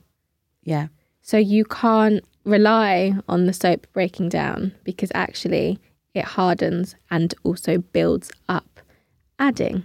Yeah. 0.63 0.89
So 1.23 1.37
you 1.39 1.65
can't 1.65 2.25
rely 2.45 3.15
on 3.29 3.47
the 3.47 3.53
soap 3.53 3.87
breaking 3.93 4.29
down 4.29 4.75
because 4.85 5.11
actually 5.15 5.79
it 6.13 6.25
hardens 6.25 6.95
and 7.11 7.35
also 7.43 7.79
builds 7.79 8.31
up, 8.49 8.81
adding 9.39 9.85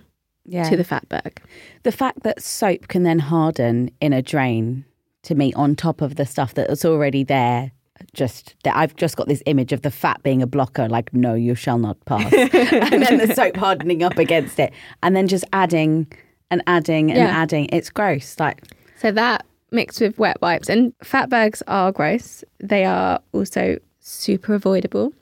yeah. 0.49 0.69
to 0.69 0.77
the 0.77 0.83
fatberg. 0.83 1.37
The 1.83 1.91
fact 1.91 2.23
that 2.23 2.41
soap 2.41 2.87
can 2.87 3.03
then 3.03 3.19
harden 3.19 3.91
in 4.01 4.13
a 4.13 4.21
drain 4.21 4.85
to 5.23 5.35
me 5.35 5.53
on 5.53 5.75
top 5.75 6.01
of 6.01 6.15
the 6.15 6.25
stuff 6.25 6.53
that's 6.53 6.85
already 6.85 7.23
there 7.23 7.71
just 8.13 8.55
that 8.63 8.75
I've 8.75 8.95
just 8.95 9.17
got 9.17 9.27
this 9.27 9.43
image 9.45 9.73
of 9.73 9.81
the 9.81 9.91
fat 9.91 10.21
being 10.23 10.41
a 10.41 10.47
blocker, 10.47 10.87
like 10.87 11.13
no, 11.13 11.33
you 11.33 11.55
shall 11.55 11.77
not 11.77 12.03
pass, 12.05 12.31
and 12.33 13.03
then 13.03 13.17
the 13.17 13.33
soap 13.35 13.57
hardening 13.57 14.03
up 14.03 14.17
against 14.17 14.59
it, 14.59 14.73
and 15.03 15.15
then 15.15 15.27
just 15.27 15.45
adding 15.53 16.07
and 16.49 16.63
adding 16.67 17.11
and 17.11 17.19
yeah. 17.19 17.27
adding. 17.27 17.67
It's 17.71 17.89
gross. 17.89 18.39
Like 18.39 18.63
so 18.97 19.11
that 19.11 19.45
mixed 19.71 20.01
with 20.01 20.17
wet 20.17 20.41
wipes 20.41 20.69
and 20.69 20.97
fatbergs 20.99 21.61
are 21.67 21.91
gross. 21.91 22.43
They 22.59 22.85
are 22.85 23.21
also 23.33 23.77
super 23.99 24.53
avoidable. 24.53 25.13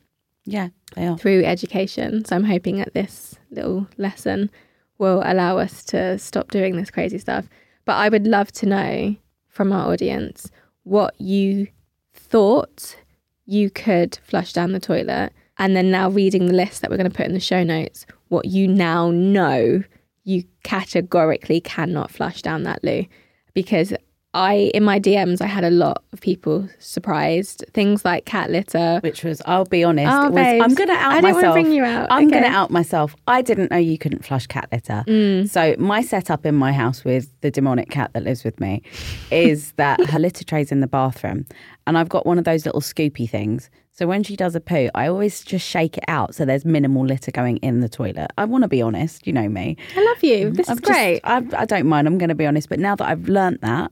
Yeah, 0.45 0.69
they 0.95 1.07
are 1.07 1.17
through 1.17 1.43
education. 1.43 2.23
So 2.25 2.35
I'm 2.35 2.45
hoping 2.45 2.77
that 2.77 2.93
this 2.93 3.35
little 3.51 3.87
lesson 3.97 4.49
will 4.97 5.21
allow 5.25 5.57
us 5.57 5.83
to 5.85 6.17
stop 6.17 6.51
doing 6.51 6.75
this 6.75 6.91
crazy 6.91 7.17
stuff. 7.17 7.47
But 7.85 7.93
I 7.93 8.09
would 8.09 8.27
love 8.27 8.51
to 8.53 8.65
know 8.65 9.15
from 9.47 9.71
our 9.71 9.91
audience 9.91 10.51
what 10.83 11.19
you 11.19 11.67
thought 12.13 12.97
you 13.45 13.69
could 13.69 14.19
flush 14.23 14.53
down 14.53 14.71
the 14.71 14.79
toilet. 14.79 15.31
And 15.57 15.75
then 15.75 15.89
now 15.89 16.09
reading 16.09 16.45
the 16.45 16.53
list 16.53 16.81
that 16.81 16.91
we're 16.91 16.97
going 16.97 17.09
to 17.09 17.15
put 17.15 17.25
in 17.25 17.33
the 17.33 17.39
show 17.39 17.63
notes, 17.63 18.05
what 18.27 18.45
you 18.45 18.67
now 18.67 19.09
know 19.11 19.83
you 20.23 20.43
categorically 20.63 21.61
cannot 21.61 22.11
flush 22.11 22.41
down 22.41 22.63
that 22.63 22.83
loo. 22.83 23.05
Because 23.53 23.93
I 24.33 24.71
in 24.73 24.83
my 24.83 24.99
DMs 24.99 25.41
I 25.41 25.47
had 25.47 25.63
a 25.63 25.69
lot 25.69 26.03
of 26.13 26.21
people 26.21 26.67
surprised. 26.79 27.65
Things 27.73 28.05
like 28.05 28.25
cat 28.25 28.51
litter, 28.51 28.99
which 29.01 29.23
was 29.23 29.41
I'll 29.45 29.65
be 29.65 29.83
honest, 29.83 30.11
oh, 30.11 30.29
was, 30.29 30.61
I'm 30.61 30.75
going 30.75 30.89
to 30.89 30.95
out 30.95 31.13
I 31.13 31.21
myself. 31.21 31.53
bring 31.53 31.71
you 31.71 31.83
out. 31.83 32.07
I'm 32.11 32.27
okay. 32.27 32.39
going 32.39 32.43
to 32.43 32.55
out 32.55 32.69
myself. 32.69 33.15
I 33.27 33.41
didn't 33.41 33.71
know 33.71 33.77
you 33.77 33.97
couldn't 33.97 34.25
flush 34.25 34.45
cat 34.45 34.69
litter. 34.71 35.03
Mm. 35.07 35.49
So 35.49 35.75
my 35.79 36.01
setup 36.01 36.45
in 36.45 36.55
my 36.55 36.71
house 36.71 37.03
with 37.03 37.31
the 37.41 37.49
demonic 37.49 37.89
cat 37.89 38.11
that 38.13 38.23
lives 38.23 38.43
with 38.43 38.59
me 38.59 38.83
is 39.31 39.71
that 39.77 40.05
her 40.09 40.19
litter 40.19 40.43
tray's 40.43 40.71
in 40.71 40.81
the 40.81 40.87
bathroom, 40.87 41.45
and 41.87 41.97
I've 41.97 42.09
got 42.09 42.25
one 42.25 42.37
of 42.37 42.43
those 42.43 42.65
little 42.65 42.81
scoopy 42.81 43.29
things. 43.29 43.69
So 43.91 44.05
when 44.05 44.21
she 44.21 44.35
does 44.35 44.53
a 44.53 44.59
poo, 44.59 44.91
I 44.93 45.07
always 45.07 45.43
just 45.43 45.67
shake 45.67 45.97
it 45.97 46.03
out 46.07 46.35
so 46.35 46.45
there's 46.45 46.65
minimal 46.65 47.03
litter 47.03 47.31
going 47.31 47.57
in 47.57 47.79
the 47.79 47.89
toilet. 47.89 48.29
I 48.37 48.45
want 48.45 48.61
to 48.61 48.67
be 48.67 48.79
honest, 48.79 49.25
you 49.25 49.33
know 49.33 49.49
me. 49.49 49.75
I 49.95 50.03
love 50.05 50.23
you. 50.23 50.51
This 50.51 50.69
I've 50.69 50.77
is 50.77 50.81
great. 50.81 51.21
I, 51.23 51.37
I 51.57 51.65
don't 51.65 51.87
mind. 51.87 52.07
I'm 52.07 52.19
going 52.19 52.29
to 52.29 52.35
be 52.35 52.45
honest, 52.45 52.69
but 52.69 52.77
now 52.77 52.95
that 52.95 53.07
I've 53.07 53.27
learnt 53.27 53.61
that. 53.61 53.91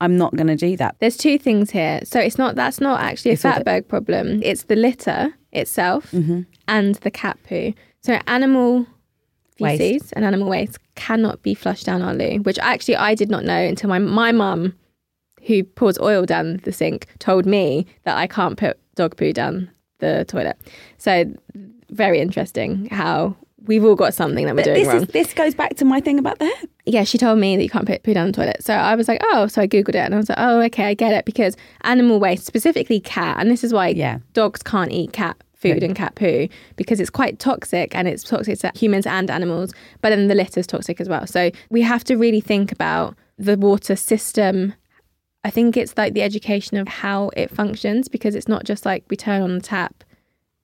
I'm 0.00 0.16
not 0.18 0.34
going 0.36 0.48
to 0.48 0.56
do 0.56 0.76
that. 0.76 0.96
There's 1.00 1.16
two 1.16 1.38
things 1.38 1.70
here. 1.70 2.00
So 2.04 2.20
it's 2.20 2.38
not 2.38 2.54
that's 2.54 2.80
not 2.80 3.00
actually 3.00 3.32
a 3.32 3.36
fatberg 3.36 3.88
problem. 3.88 4.42
It's 4.42 4.64
the 4.64 4.76
litter 4.76 5.34
itself 5.52 6.10
mm-hmm. 6.12 6.42
and 6.68 6.96
the 6.96 7.10
cat 7.10 7.38
poo. 7.48 7.72
So 8.02 8.20
animal 8.26 8.86
feces 9.56 9.78
waste. 9.78 10.12
and 10.14 10.24
animal 10.24 10.48
waste 10.48 10.78
cannot 10.94 11.42
be 11.42 11.54
flushed 11.54 11.86
down 11.86 12.02
our 12.02 12.14
loo, 12.14 12.38
which 12.42 12.58
actually 12.58 12.96
I 12.96 13.14
did 13.14 13.30
not 13.30 13.44
know 13.44 13.58
until 13.58 13.88
my 13.88 13.98
my 13.98 14.32
mum, 14.32 14.74
who 15.46 15.64
pours 15.64 15.98
oil 15.98 16.26
down 16.26 16.58
the 16.64 16.72
sink, 16.72 17.06
told 17.18 17.46
me 17.46 17.86
that 18.04 18.16
I 18.16 18.26
can't 18.26 18.58
put 18.58 18.78
dog 18.94 19.16
poo 19.16 19.32
down 19.32 19.70
the 19.98 20.26
toilet. 20.28 20.58
So 20.98 21.24
very 21.90 22.20
interesting 22.20 22.86
how 22.90 23.36
we've 23.66 23.84
all 23.84 23.94
got 23.94 24.14
something 24.14 24.46
that 24.46 24.54
we're 24.54 24.62
but 24.62 24.74
doing 24.74 24.78
this 24.78 24.88
wrong. 24.88 25.02
Is, 25.02 25.08
this 25.08 25.34
goes 25.34 25.54
back 25.54 25.76
to 25.76 25.84
my 25.84 26.00
thing 26.00 26.18
about 26.18 26.38
the 26.38 26.46
hair. 26.46 26.54
Yeah, 26.84 27.04
she 27.04 27.18
told 27.18 27.38
me 27.38 27.56
that 27.56 27.62
you 27.62 27.68
can't 27.68 27.86
put 27.86 28.02
poo 28.02 28.14
down 28.14 28.28
the 28.28 28.32
toilet. 28.32 28.62
So 28.62 28.74
I 28.74 28.94
was 28.94 29.08
like, 29.08 29.20
oh, 29.32 29.46
so 29.46 29.62
I 29.62 29.66
googled 29.66 29.90
it 29.90 29.96
and 29.96 30.14
I 30.14 30.18
was 30.18 30.28
like, 30.28 30.38
oh, 30.38 30.60
okay, 30.62 30.84
I 30.84 30.94
get 30.94 31.12
it 31.12 31.24
because 31.24 31.56
animal 31.82 32.20
waste, 32.20 32.46
specifically 32.46 33.00
cat, 33.00 33.38
and 33.40 33.50
this 33.50 33.64
is 33.64 33.72
why 33.72 33.88
yeah. 33.88 34.18
dogs 34.32 34.62
can't 34.62 34.92
eat 34.92 35.12
cat 35.12 35.36
food 35.56 35.82
and 35.82 35.96
cat 35.96 36.14
poo 36.14 36.48
because 36.76 37.00
it's 37.00 37.10
quite 37.10 37.38
toxic 37.38 37.94
and 37.94 38.06
it's 38.06 38.22
toxic 38.22 38.58
to 38.58 38.70
humans 38.74 39.06
and 39.06 39.30
animals, 39.30 39.72
but 40.00 40.10
then 40.10 40.28
the 40.28 40.34
litter 40.34 40.60
is 40.60 40.66
toxic 40.66 41.00
as 41.00 41.08
well. 41.08 41.26
So 41.26 41.50
we 41.70 41.82
have 41.82 42.04
to 42.04 42.16
really 42.16 42.40
think 42.40 42.72
about 42.72 43.16
the 43.38 43.56
water 43.56 43.96
system. 43.96 44.74
I 45.44 45.50
think 45.50 45.76
it's 45.76 45.96
like 45.96 46.14
the 46.14 46.22
education 46.22 46.76
of 46.76 46.88
how 46.88 47.30
it 47.36 47.50
functions 47.50 48.08
because 48.08 48.34
it's 48.34 48.48
not 48.48 48.64
just 48.64 48.84
like 48.84 49.04
we 49.08 49.16
turn 49.16 49.42
on 49.42 49.54
the 49.54 49.62
tap, 49.62 50.04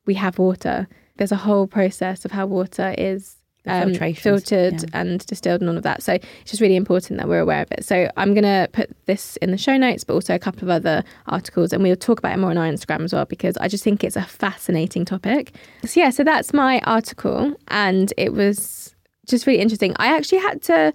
we 0.06 0.14
have 0.14 0.38
water 0.38 0.88
there's 1.22 1.30
a 1.30 1.36
whole 1.36 1.68
process 1.68 2.24
of 2.24 2.32
how 2.32 2.46
water 2.46 2.96
is 2.98 3.36
um, 3.64 3.94
filtered 3.94 4.82
yeah. 4.82 4.88
and 4.92 5.24
distilled 5.24 5.60
and 5.60 5.70
all 5.70 5.76
of 5.76 5.84
that. 5.84 6.02
So 6.02 6.14
it's 6.14 6.50
just 6.50 6.60
really 6.60 6.74
important 6.74 7.20
that 7.20 7.28
we're 7.28 7.38
aware 7.38 7.62
of 7.62 7.70
it. 7.70 7.84
So 7.84 8.10
I'm 8.16 8.34
going 8.34 8.42
to 8.42 8.68
put 8.72 8.90
this 9.06 9.36
in 9.36 9.52
the 9.52 9.56
show 9.56 9.76
notes, 9.76 10.02
but 10.02 10.14
also 10.14 10.34
a 10.34 10.38
couple 10.40 10.64
of 10.64 10.70
other 10.70 11.04
articles, 11.28 11.72
and 11.72 11.80
we'll 11.80 11.94
talk 11.94 12.18
about 12.18 12.32
it 12.32 12.38
more 12.38 12.50
on 12.50 12.58
our 12.58 12.66
Instagram 12.66 13.04
as 13.04 13.12
well 13.12 13.24
because 13.24 13.56
I 13.58 13.68
just 13.68 13.84
think 13.84 14.02
it's 14.02 14.16
a 14.16 14.24
fascinating 14.24 15.04
topic. 15.04 15.54
So 15.84 16.00
yeah, 16.00 16.10
so 16.10 16.24
that's 16.24 16.52
my 16.52 16.80
article, 16.80 17.54
and 17.68 18.12
it 18.16 18.32
was 18.32 18.96
just 19.28 19.46
really 19.46 19.60
interesting. 19.60 19.94
I 20.00 20.08
actually 20.08 20.38
had 20.38 20.60
to 20.62 20.92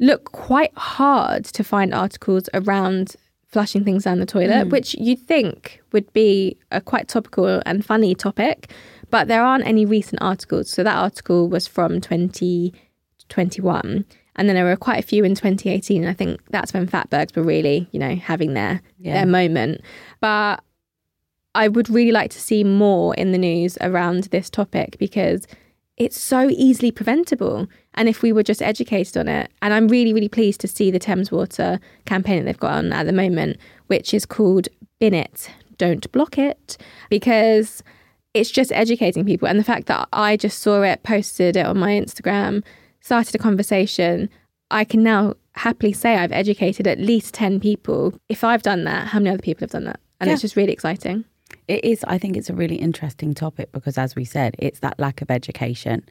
look 0.00 0.32
quite 0.32 0.76
hard 0.76 1.46
to 1.46 1.64
find 1.64 1.94
articles 1.94 2.50
around 2.52 3.16
flushing 3.46 3.84
things 3.84 4.04
down 4.04 4.18
the 4.18 4.26
toilet, 4.26 4.66
mm. 4.66 4.70
which 4.70 4.94
you'd 4.98 5.20
think 5.20 5.82
would 5.92 6.12
be 6.12 6.58
a 6.70 6.80
quite 6.82 7.08
topical 7.08 7.62
and 7.64 7.86
funny 7.86 8.14
topic. 8.14 8.70
But 9.12 9.28
there 9.28 9.44
aren't 9.44 9.66
any 9.66 9.84
recent 9.84 10.20
articles. 10.22 10.70
So 10.70 10.82
that 10.82 10.96
article 10.96 11.48
was 11.48 11.68
from 11.68 12.00
2021. 12.00 14.04
And 14.34 14.48
then 14.48 14.56
there 14.56 14.64
were 14.64 14.74
quite 14.74 14.98
a 14.98 15.06
few 15.06 15.22
in 15.22 15.34
2018. 15.34 16.06
I 16.06 16.14
think 16.14 16.40
that's 16.48 16.72
when 16.72 16.88
fatbergs 16.88 17.36
were 17.36 17.42
really, 17.42 17.86
you 17.92 18.00
know, 18.00 18.16
having 18.16 18.54
their 18.54 18.80
yeah. 18.98 19.12
their 19.12 19.26
moment. 19.26 19.82
But 20.20 20.64
I 21.54 21.68
would 21.68 21.90
really 21.90 22.10
like 22.10 22.30
to 22.30 22.40
see 22.40 22.64
more 22.64 23.14
in 23.16 23.32
the 23.32 23.38
news 23.38 23.76
around 23.82 24.24
this 24.24 24.48
topic 24.48 24.96
because 24.98 25.46
it's 25.98 26.18
so 26.18 26.48
easily 26.48 26.90
preventable. 26.90 27.68
And 27.92 28.08
if 28.08 28.22
we 28.22 28.32
were 28.32 28.42
just 28.42 28.62
educated 28.62 29.18
on 29.18 29.28
it, 29.28 29.50
and 29.60 29.74
I'm 29.74 29.88
really, 29.88 30.14
really 30.14 30.30
pleased 30.30 30.62
to 30.62 30.68
see 30.68 30.90
the 30.90 30.98
Thames 30.98 31.30
Water 31.30 31.80
campaign 32.06 32.38
that 32.38 32.44
they've 32.46 32.58
got 32.58 32.72
on 32.72 32.94
at 32.94 33.04
the 33.04 33.12
moment, 33.12 33.58
which 33.88 34.14
is 34.14 34.24
called 34.24 34.68
Bin 35.00 35.12
It, 35.12 35.50
Don't 35.76 36.10
Block 36.12 36.38
It, 36.38 36.78
because 37.10 37.82
it's 38.34 38.50
just 38.50 38.72
educating 38.72 39.24
people. 39.24 39.48
And 39.48 39.58
the 39.58 39.64
fact 39.64 39.86
that 39.86 40.08
I 40.12 40.36
just 40.36 40.60
saw 40.60 40.82
it, 40.82 41.02
posted 41.02 41.56
it 41.56 41.66
on 41.66 41.78
my 41.78 41.92
Instagram, 41.92 42.64
started 43.00 43.34
a 43.34 43.38
conversation, 43.38 44.30
I 44.70 44.84
can 44.84 45.02
now 45.02 45.34
happily 45.54 45.92
say 45.92 46.16
I've 46.16 46.32
educated 46.32 46.86
at 46.86 46.98
least 46.98 47.34
10 47.34 47.60
people. 47.60 48.14
If 48.28 48.42
I've 48.42 48.62
done 48.62 48.84
that, 48.84 49.08
how 49.08 49.18
many 49.18 49.30
other 49.30 49.42
people 49.42 49.64
have 49.64 49.70
done 49.70 49.84
that? 49.84 50.00
And 50.20 50.28
yeah. 50.28 50.34
it's 50.34 50.42
just 50.42 50.56
really 50.56 50.72
exciting. 50.72 51.24
It 51.68 51.84
is. 51.84 52.04
I 52.08 52.18
think 52.18 52.36
it's 52.36 52.48
a 52.48 52.54
really 52.54 52.76
interesting 52.76 53.34
topic 53.34 53.70
because, 53.72 53.98
as 53.98 54.16
we 54.16 54.24
said, 54.24 54.56
it's 54.58 54.80
that 54.80 54.98
lack 54.98 55.20
of 55.20 55.30
education. 55.30 56.04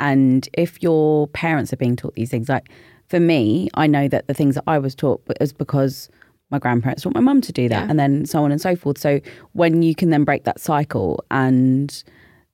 And 0.00 0.48
if 0.54 0.82
your 0.82 1.28
parents 1.28 1.72
are 1.72 1.76
being 1.76 1.96
taught 1.96 2.14
these 2.14 2.30
things, 2.30 2.48
like 2.48 2.70
for 3.08 3.20
me, 3.20 3.68
I 3.74 3.86
know 3.86 4.08
that 4.08 4.26
the 4.26 4.34
things 4.34 4.56
that 4.56 4.64
I 4.66 4.78
was 4.78 4.94
taught 4.94 5.22
was 5.38 5.52
because 5.52 6.08
my 6.52 6.58
grandparents 6.58 7.04
want 7.04 7.14
my 7.14 7.20
mum 7.20 7.40
to 7.40 7.52
do 7.52 7.68
that, 7.68 7.84
yeah. 7.84 7.90
and 7.90 7.98
then 7.98 8.24
so 8.26 8.44
on 8.44 8.52
and 8.52 8.60
so 8.60 8.76
forth. 8.76 8.98
So 8.98 9.20
when 9.52 9.82
you 9.82 9.94
can 9.94 10.10
then 10.10 10.24
break 10.24 10.44
that 10.44 10.60
cycle 10.60 11.24
and 11.30 12.02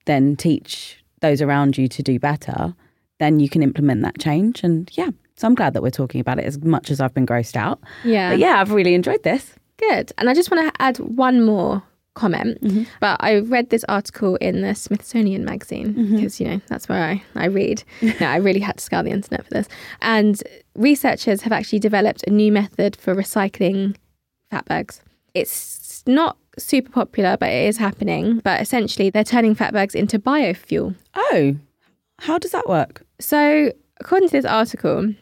then 0.07 0.37
teach 0.37 1.05
those 1.21 1.43
around 1.43 1.77
you 1.77 1.89
to 1.89 2.03
do 2.03 2.19
better, 2.19 2.75
then 3.19 3.41
you 3.41 3.49
can 3.49 3.63
implement 3.63 4.03
that 4.03 4.19
change. 4.19 4.63
And 4.65 4.89
yeah, 4.95 5.11
so 5.37 5.47
I'm 5.47 5.55
glad 5.55 5.75
that 5.75 5.83
we're 5.83 5.91
talking 5.91 6.21
about 6.21 6.39
it 6.39 6.45
as 6.45 6.59
much 6.63 6.91
as 6.91 7.01
I've 7.01 7.13
been 7.13 7.27
grossed 7.27 7.57
out. 7.57 7.81
Yeah. 8.05 8.31
But 8.31 8.39
yeah, 8.39 8.61
I've 8.61 8.73
really 8.73 8.95
enjoyed 8.95 9.23
this. 9.25 9.55
Good. 9.77 10.13
And 10.19 10.31
I 10.31 10.35
just 10.35 10.51
want 10.51 10.73
to 10.75 10.83
add 10.83 10.99
one 10.99 11.45
more 11.45 11.83
comment, 12.19 12.63
mm-hmm. 12.63 12.85
but 13.01 13.17
I 13.21 13.39
read 13.39 13.71
this 13.71 13.85
article 13.89 14.37
in 14.37 14.63
the 14.63 14.75
Smithsonian 14.75 15.45
magazine 15.45 15.93
because, 15.93 16.35
mm-hmm. 16.35 16.43
you 16.43 16.51
know, 16.51 16.61
that's 16.67 16.89
where 16.89 17.03
I, 17.03 17.23
I 17.35 17.47
read. 17.47 17.83
no, 18.03 18.27
I 18.27 18.37
really 18.37 18.61
had 18.61 18.79
to 18.79 18.85
scour 18.85 19.03
the 19.03 19.11
internet 19.11 19.45
for 19.45 19.51
this. 19.51 19.69
And 20.03 20.43
researchers 20.75 21.43
have 21.43 21.53
actually 21.53 21.79
developed 21.79 22.25
a 22.27 22.31
new 22.31 22.53
method 22.53 22.97
for 22.97 23.15
recycling 23.15 23.97
fat 24.51 24.67
fatbergs. 24.67 25.01
It's 25.35 26.03
not 26.07 26.37
super 26.59 26.91
popular, 26.91 27.37
but 27.37 27.51
it 27.51 27.69
is 27.69 27.77
happening. 27.77 28.41
But 28.41 28.61
essentially, 28.61 29.11
they're 29.11 29.25
turning 29.25 29.55
fat 29.55 29.73
fatbergs 29.73 29.95
into 29.95 30.19
biofuel. 30.19 30.95
Oh, 31.15 31.57
how 32.21 32.39
does 32.39 32.53
that 32.53 32.69
work? 32.69 33.03
So, 33.21 33.73
according 34.01 34.29
to 34.29 34.33
this 34.33 34.45
article, 34.45 35.15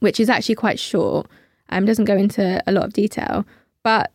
which 0.00 0.20
is 0.20 0.28
actually 0.28 0.54
quite 0.56 0.78
short, 0.78 1.26
um, 1.70 1.84
doesn't 1.84 2.04
go 2.04 2.16
into 2.16 2.62
a 2.66 2.72
lot 2.72 2.84
of 2.84 2.92
detail, 2.92 3.46
but 3.82 4.10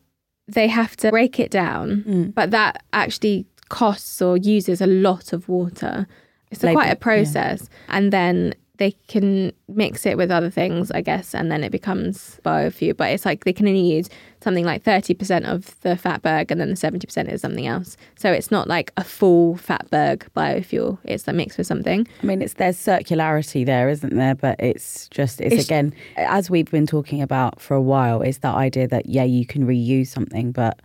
they 0.47 0.67
have 0.67 0.95
to 0.97 1.09
break 1.09 1.39
it 1.39 1.51
down, 1.51 2.03
mm. 2.07 2.33
but 2.33 2.51
that 2.51 2.83
actually 2.93 3.45
costs 3.69 4.21
or 4.21 4.37
uses 4.37 4.81
a 4.81 4.87
lot 4.87 5.33
of 5.33 5.49
water. 5.49 6.07
It's 6.51 6.63
a, 6.63 6.71
quite 6.71 6.91
a 6.91 6.95
process. 6.95 7.61
Yeah. 7.61 7.97
And 7.97 8.13
then 8.13 8.55
they 8.77 8.91
can 9.07 9.51
mix 9.67 10.05
it 10.05 10.17
with 10.17 10.31
other 10.31 10.49
things, 10.49 10.91
I 10.91 11.01
guess, 11.01 11.33
and 11.33 11.51
then 11.51 11.63
it 11.63 11.71
becomes 11.71 12.39
biofuel. 12.43 12.97
But 12.97 13.11
it's 13.11 13.25
like 13.25 13.43
they 13.45 13.53
can 13.53 13.67
only 13.67 13.81
use 13.81 14.09
something 14.41 14.65
like 14.65 14.83
30% 14.83 15.45
of 15.45 15.79
the 15.81 15.95
fatberg 15.95 16.51
and 16.51 16.61
then 16.61 16.69
the 16.69 16.75
70% 16.75 17.31
is 17.31 17.41
something 17.41 17.65
else. 17.65 17.97
So 18.15 18.31
it's 18.31 18.51
not 18.51 18.67
like 18.67 18.91
a 18.97 19.03
full 19.03 19.55
fatberg 19.55 20.27
biofuel. 20.35 20.99
It's 21.03 21.27
a 21.27 21.33
mix 21.33 21.57
with 21.57 21.67
something. 21.67 22.07
I 22.21 22.25
mean, 22.25 22.41
it's 22.41 22.53
there's 22.53 22.77
circularity 22.77 23.65
there, 23.65 23.89
isn't 23.89 24.15
there? 24.15 24.35
But 24.35 24.59
it's 24.59 25.07
just, 25.09 25.41
it's, 25.41 25.55
it's 25.55 25.65
again, 25.65 25.93
as 26.17 26.49
we've 26.49 26.69
been 26.69 26.87
talking 26.87 27.21
about 27.21 27.59
for 27.59 27.75
a 27.75 27.81
while, 27.81 28.21
is 28.21 28.39
that 28.39 28.55
idea 28.55 28.87
that, 28.87 29.07
yeah, 29.07 29.23
you 29.23 29.45
can 29.45 29.65
reuse 29.65 30.07
something, 30.07 30.51
but 30.51 30.79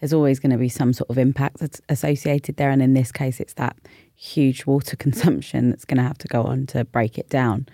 there's 0.00 0.12
always 0.12 0.38
going 0.38 0.52
to 0.52 0.58
be 0.58 0.68
some 0.68 0.92
sort 0.92 1.10
of 1.10 1.18
impact 1.18 1.58
that's 1.58 1.80
associated 1.88 2.56
there. 2.56 2.70
And 2.70 2.82
in 2.82 2.94
this 2.94 3.12
case, 3.12 3.40
it's 3.40 3.54
that 3.54 3.76
huge 4.14 4.66
water 4.66 4.96
consumption 5.04 5.70
that's 5.70 5.84
going 5.84 5.98
to 5.98 6.02
have 6.04 6.18
to 6.18 6.28
go 6.28 6.42
on 6.42 6.66
to 6.66 6.84
break 6.84 7.18
it 7.18 7.28
down. 7.28 7.66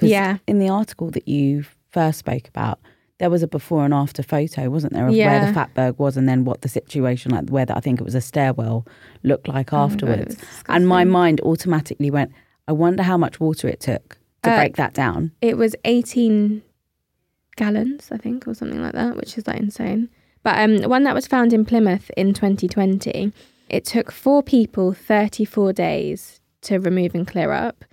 Yeah. 0.00 0.38
In 0.46 0.58
the 0.58 0.68
article 0.68 1.10
that 1.12 1.28
you 1.28 1.64
first 1.90 2.18
spoke 2.18 2.48
about, 2.48 2.80
there 3.18 3.30
was 3.30 3.42
a 3.42 3.46
before 3.46 3.84
and 3.84 3.94
after 3.94 4.22
photo, 4.22 4.68
wasn't 4.68 4.92
there, 4.92 5.06
of 5.06 5.14
yeah. 5.14 5.28
where 5.28 5.52
the 5.52 5.58
fatberg 5.58 5.98
was 5.98 6.16
and 6.16 6.28
then 6.28 6.44
what 6.44 6.62
the 6.62 6.68
situation, 6.68 7.30
like 7.30 7.48
where 7.48 7.64
the, 7.64 7.76
I 7.76 7.80
think 7.80 8.00
it 8.00 8.04
was 8.04 8.16
a 8.16 8.20
stairwell, 8.20 8.86
looked 9.22 9.46
like 9.46 9.72
oh 9.72 9.78
afterwards. 9.78 10.34
God, 10.64 10.74
and 10.76 10.88
my 10.88 11.04
mind 11.04 11.40
automatically 11.42 12.10
went, 12.10 12.32
I 12.66 12.72
wonder 12.72 13.02
how 13.04 13.16
much 13.16 13.38
water 13.38 13.68
it 13.68 13.80
took 13.80 14.18
to 14.42 14.50
uh, 14.50 14.56
break 14.56 14.76
that 14.76 14.94
down. 14.94 15.30
It 15.40 15.56
was 15.56 15.76
18 15.84 16.62
gallons, 17.56 18.08
I 18.10 18.16
think, 18.16 18.48
or 18.48 18.54
something 18.54 18.82
like 18.82 18.94
that, 18.94 19.16
which 19.16 19.38
is 19.38 19.46
like 19.46 19.58
insane. 19.58 20.08
But 20.44 20.58
um, 20.60 20.88
one 20.88 21.02
that 21.02 21.14
was 21.14 21.26
found 21.26 21.52
in 21.52 21.64
Plymouth 21.64 22.10
in 22.16 22.34
2020 22.34 23.32
it 23.68 23.84
took 23.84 24.12
four 24.12 24.42
people 24.42 24.92
34 24.92 25.72
days 25.72 26.40
to 26.62 26.78
remove 26.78 27.14
and 27.14 27.26
clear 27.26 27.50
up, 27.50 27.84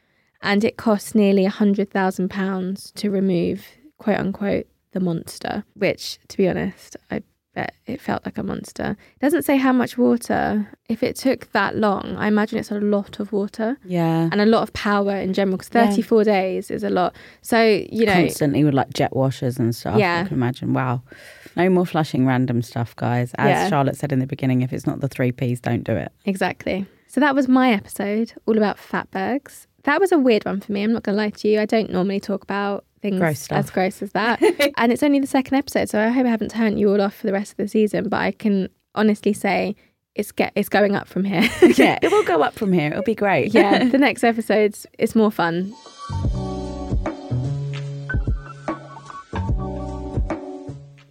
and 0.41 0.63
it 0.63 0.77
cost 0.77 1.15
nearly 1.15 1.45
£100,000 1.47 2.93
to 2.93 3.09
remove, 3.09 3.65
quote 3.97 4.19
unquote, 4.19 4.67
the 4.91 4.99
monster, 4.99 5.63
which, 5.73 6.19
to 6.27 6.37
be 6.37 6.47
honest, 6.47 6.97
I 7.09 7.23
bet 7.53 7.75
it 7.85 7.99
felt 7.99 8.25
like 8.25 8.37
a 8.37 8.43
monster. 8.43 8.95
It 9.15 9.19
doesn't 9.19 9.43
say 9.43 9.57
how 9.57 9.73
much 9.73 9.97
water. 9.97 10.67
If 10.89 11.03
it 11.03 11.15
took 11.15 11.51
that 11.51 11.75
long, 11.75 12.15
I 12.17 12.27
imagine 12.27 12.59
it's 12.59 12.71
a 12.71 12.79
lot 12.79 13.19
of 13.19 13.31
water. 13.31 13.77
Yeah. 13.85 14.29
And 14.31 14.41
a 14.41 14.45
lot 14.45 14.63
of 14.63 14.73
power 14.73 15.15
in 15.15 15.33
general, 15.33 15.57
because 15.57 15.69
34 15.69 16.19
yeah. 16.19 16.23
days 16.23 16.71
is 16.71 16.83
a 16.83 16.89
lot. 16.89 17.15
So, 17.41 17.61
you 17.61 18.05
know. 18.05 18.13
Constantly 18.13 18.63
with 18.63 18.73
like 18.73 18.93
jet 18.93 19.15
washers 19.15 19.57
and 19.57 19.75
stuff. 19.75 19.97
Yeah. 19.97 20.21
I 20.21 20.27
can 20.27 20.37
imagine. 20.37 20.73
Wow. 20.73 21.01
No 21.55 21.69
more 21.69 21.85
flushing 21.85 22.25
random 22.25 22.61
stuff, 22.61 22.95
guys. 22.95 23.31
As 23.37 23.49
yeah. 23.49 23.69
Charlotte 23.69 23.97
said 23.97 24.11
in 24.11 24.19
the 24.19 24.27
beginning, 24.27 24.61
if 24.61 24.71
it's 24.71 24.87
not 24.87 25.01
the 25.01 25.07
three 25.07 25.31
P's, 25.31 25.59
don't 25.59 25.83
do 25.83 25.93
it. 25.93 26.11
Exactly. 26.25 26.85
So 27.07 27.19
that 27.19 27.35
was 27.35 27.47
my 27.49 27.71
episode, 27.73 28.33
all 28.45 28.57
about 28.57 28.77
fatbergs. 28.77 29.67
That 29.83 29.99
was 29.99 30.11
a 30.11 30.17
weird 30.17 30.45
one 30.45 30.61
for 30.61 30.71
me. 30.71 30.83
I'm 30.83 30.93
not 30.93 31.03
going 31.03 31.17
to 31.17 31.21
lie 31.21 31.31
to 31.31 31.47
you. 31.47 31.59
I 31.59 31.65
don't 31.65 31.89
normally 31.89 32.21
talk 32.21 32.43
about 32.43 32.85
things 33.01 33.19
gross 33.19 33.47
as 33.51 33.69
gross 33.69 34.01
as 34.01 34.11
that. 34.11 34.41
and 34.77 34.91
it's 34.91 35.03
only 35.03 35.19
the 35.19 35.27
second 35.27 35.55
episode, 35.55 35.89
so 35.89 35.99
I 35.99 36.09
hope 36.09 36.25
I 36.25 36.29
haven't 36.29 36.51
turned 36.51 36.79
you 36.79 36.91
all 36.91 37.01
off 37.01 37.15
for 37.15 37.27
the 37.27 37.33
rest 37.33 37.51
of 37.51 37.57
the 37.57 37.67
season. 37.67 38.09
But 38.09 38.21
I 38.21 38.31
can 38.31 38.69
honestly 38.95 39.33
say 39.33 39.75
it's 40.15 40.31
get 40.31 40.51
it's 40.55 40.69
going 40.69 40.95
up 40.95 41.07
from 41.07 41.23
here. 41.23 41.41
yeah, 41.75 41.99
it 42.01 42.11
will 42.11 42.23
go 42.23 42.41
up 42.41 42.53
from 42.53 42.73
here. 42.73 42.91
It'll 42.91 43.03
be 43.03 43.15
great. 43.15 43.53
yeah, 43.53 43.83
the 43.89 43.97
next 43.97 44.23
episodes 44.23 44.85
it's 44.97 45.15
more 45.15 45.31
fun. 45.31 45.73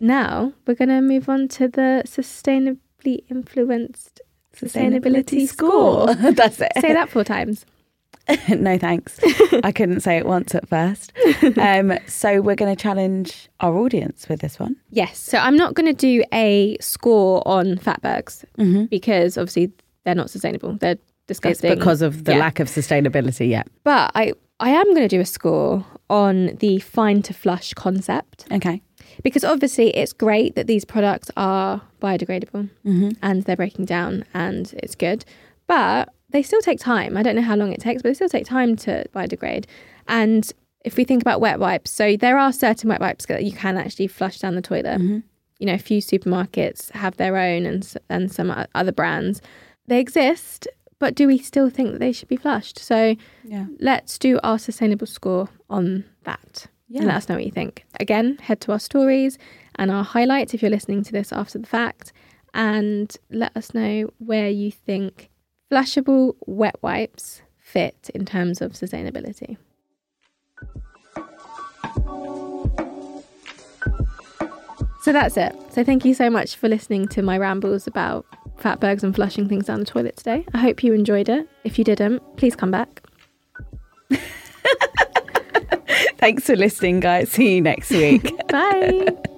Now 0.03 0.55
we're 0.67 0.75
going 0.75 0.89
to 0.89 1.03
move 1.03 1.29
on 1.29 1.47
to 1.49 1.69
the 1.69 2.03
sustainably 2.07 3.23
influenced 3.29 4.23
sustainability, 4.57 5.43
sustainability 5.43 5.49
score. 5.49 6.13
score. 6.15 6.33
That's 6.33 6.61
it. 6.61 6.73
Say 6.81 6.95
that 6.95 7.11
four 7.11 7.23
times. 7.23 7.67
no 8.49 8.79
thanks. 8.79 9.19
I 9.65 9.73
couldn't 9.73 10.01
say 10.01 10.17
it 10.17 10.27
once 10.27 10.55
at 10.55 10.69
first. 10.69 11.13
Um, 11.57 11.99
so 12.07 12.41
we're 12.41 12.55
going 12.55 12.75
to 12.75 12.81
challenge 12.81 13.49
our 13.61 13.77
audience 13.77 14.29
with 14.29 14.41
this 14.41 14.59
one. 14.59 14.77
Yes. 14.91 15.19
So 15.19 15.39
I'm 15.39 15.57
not 15.57 15.75
going 15.75 15.87
to 15.87 15.93
do 15.93 16.23
a 16.33 16.77
score 16.81 17.47
on 17.47 17.77
fatbergs 17.77 18.45
mm-hmm. 18.59 18.85
because 18.85 19.37
obviously 19.37 19.73
they're 20.05 20.15
not 20.15 20.31
sustainable. 20.31 20.75
They're 20.77 20.99
disgusting. 21.27 21.71
It's 21.73 21.79
because 21.79 22.03
of 22.03 22.25
the 22.25 22.33
yeah. 22.33 22.39
lack 22.39 22.61
of 22.61 22.69
sustainability. 22.69 23.49
Yeah. 23.49 23.63
But 23.85 24.13
I 24.15 24.33
I 24.59 24.71
am 24.71 24.85
going 24.87 25.09
to 25.09 25.09
do 25.09 25.21
a 25.21 25.27
score 25.27 25.85
on 26.09 26.57
the 26.57 26.79
fine 26.81 27.23
to 27.23 27.35
flush 27.35 27.73
concept. 27.75 28.47
Okay 28.53 28.83
because 29.23 29.45
obviously 29.45 29.95
it's 29.97 30.13
great 30.13 30.55
that 30.55 30.67
these 30.67 30.85
products 30.85 31.31
are 31.37 31.83
biodegradable 32.01 32.71
mm-hmm. 32.85 33.11
and 33.23 33.45
they're 33.45 33.57
breaking 33.57 33.85
down 33.85 34.25
and 34.35 34.73
it's 34.79 34.95
good, 34.95 35.25
but 35.67 36.13
they 36.33 36.43
still 36.43 36.61
take 36.61 36.79
time. 36.79 37.17
I 37.17 37.23
don't 37.23 37.37
know 37.37 37.43
how 37.43 37.57
long 37.57 37.73
it 37.73 37.81
takes, 37.81 38.03
but 38.03 38.09
they 38.11 38.15
still 38.15 38.29
take 38.29 38.47
time 38.47 38.77
to 38.77 39.05
biodegrade. 39.15 39.65
And 40.09 40.51
if 40.85 40.97
we 40.97 41.05
think 41.05 41.23
about 41.23 41.41
wet 41.41 41.61
wipes, 41.61 41.91
so 41.91 42.17
there 42.17 42.39
are 42.39 42.53
certain 42.53 42.89
wet 42.89 43.01
wipes 43.01 43.27
that 43.27 43.45
you 43.45 43.53
can 43.53 43.77
actually 43.77 44.07
flush 44.07 44.39
down 44.39 44.55
the 44.55 44.63
toilet. 44.63 45.01
Mm-hmm. 45.01 45.19
You 45.59 45.67
know, 45.67 45.75
a 45.75 45.79
few 45.79 46.01
supermarkets 46.01 46.91
have 46.93 47.17
their 47.17 47.37
own 47.37 47.67
and 47.67 47.95
and 48.09 48.33
some 48.33 48.51
other 48.75 48.93
brands. 48.93 49.43
They 49.87 50.01
exist, 50.01 50.67
but 50.99 51.15
do 51.15 51.27
we 51.27 51.39
still 51.39 51.69
think 51.71 51.93
that 51.93 51.99
they 52.01 52.13
should 52.13 52.29
be 52.29 52.37
flushed? 52.37 52.79
So 52.79 53.17
Yeah. 53.45 53.67
let's 53.79 54.19
do 54.19 54.39
our 54.43 54.59
sustainable 54.59 55.07
score 55.07 55.49
on 55.69 56.05
that. 56.25 56.67
Yeah. 56.89 57.01
And 57.01 57.07
let 57.09 57.17
us 57.17 57.29
know 57.29 57.37
what 57.37 57.45
you 57.45 57.51
think. 57.53 57.85
Again, 57.99 58.39
head 58.43 58.61
to 58.63 58.73
our 58.73 58.79
stories 58.81 59.39
and 59.77 59.91
our 59.91 60.05
highlights 60.05 60.55
if 60.55 60.63
you're 60.63 60.71
listening 60.71 61.03
to 61.05 61.13
this 61.13 61.33
after 61.33 61.59
the 61.59 61.67
fact. 61.67 62.13
And 62.53 63.15
let 63.31 63.57
us 63.57 63.75
know 63.75 64.11
where 64.19 64.49
you 64.51 64.73
think 64.73 65.30
flushable 65.71 66.35
wet 66.47 66.77
wipes 66.83 67.43
fit 67.59 68.11
in 68.15 68.25
terms 68.25 68.61
of 68.61 68.73
sustainability. 68.73 69.57
So 75.03 75.13
that's 75.13 75.37
it. 75.37 75.57
So 75.71 75.83
thank 75.83 76.05
you 76.05 76.13
so 76.13 76.29
much 76.29 76.57
for 76.57 76.69
listening 76.69 77.09
to 77.09 77.23
my 77.23 77.39
rambles 77.39 77.87
about 77.87 78.27
fatbergs 78.59 79.03
and 79.03 79.15
flushing 79.15 79.49
things 79.49 79.67
down 79.67 79.81
the 79.81 79.87
toilet 79.87 80.17
today. 80.17 80.45
I 80.53 80.59
hope 80.59 80.83
you 80.83 80.93
enjoyed 80.93 81.31
it. 81.31 81.49
If 81.65 81.79
you 81.79 81.85
didn't, 81.85 82.23
please 82.37 82.55
come 82.55 82.71
back. 82.71 83.03
Thanks 86.19 86.45
for 86.45 86.55
listening, 86.55 87.01
guys. 87.01 87.31
See 87.31 87.55
you 87.55 87.63
next 87.63 87.91
week. 87.91 88.31
Bye. 88.49 89.07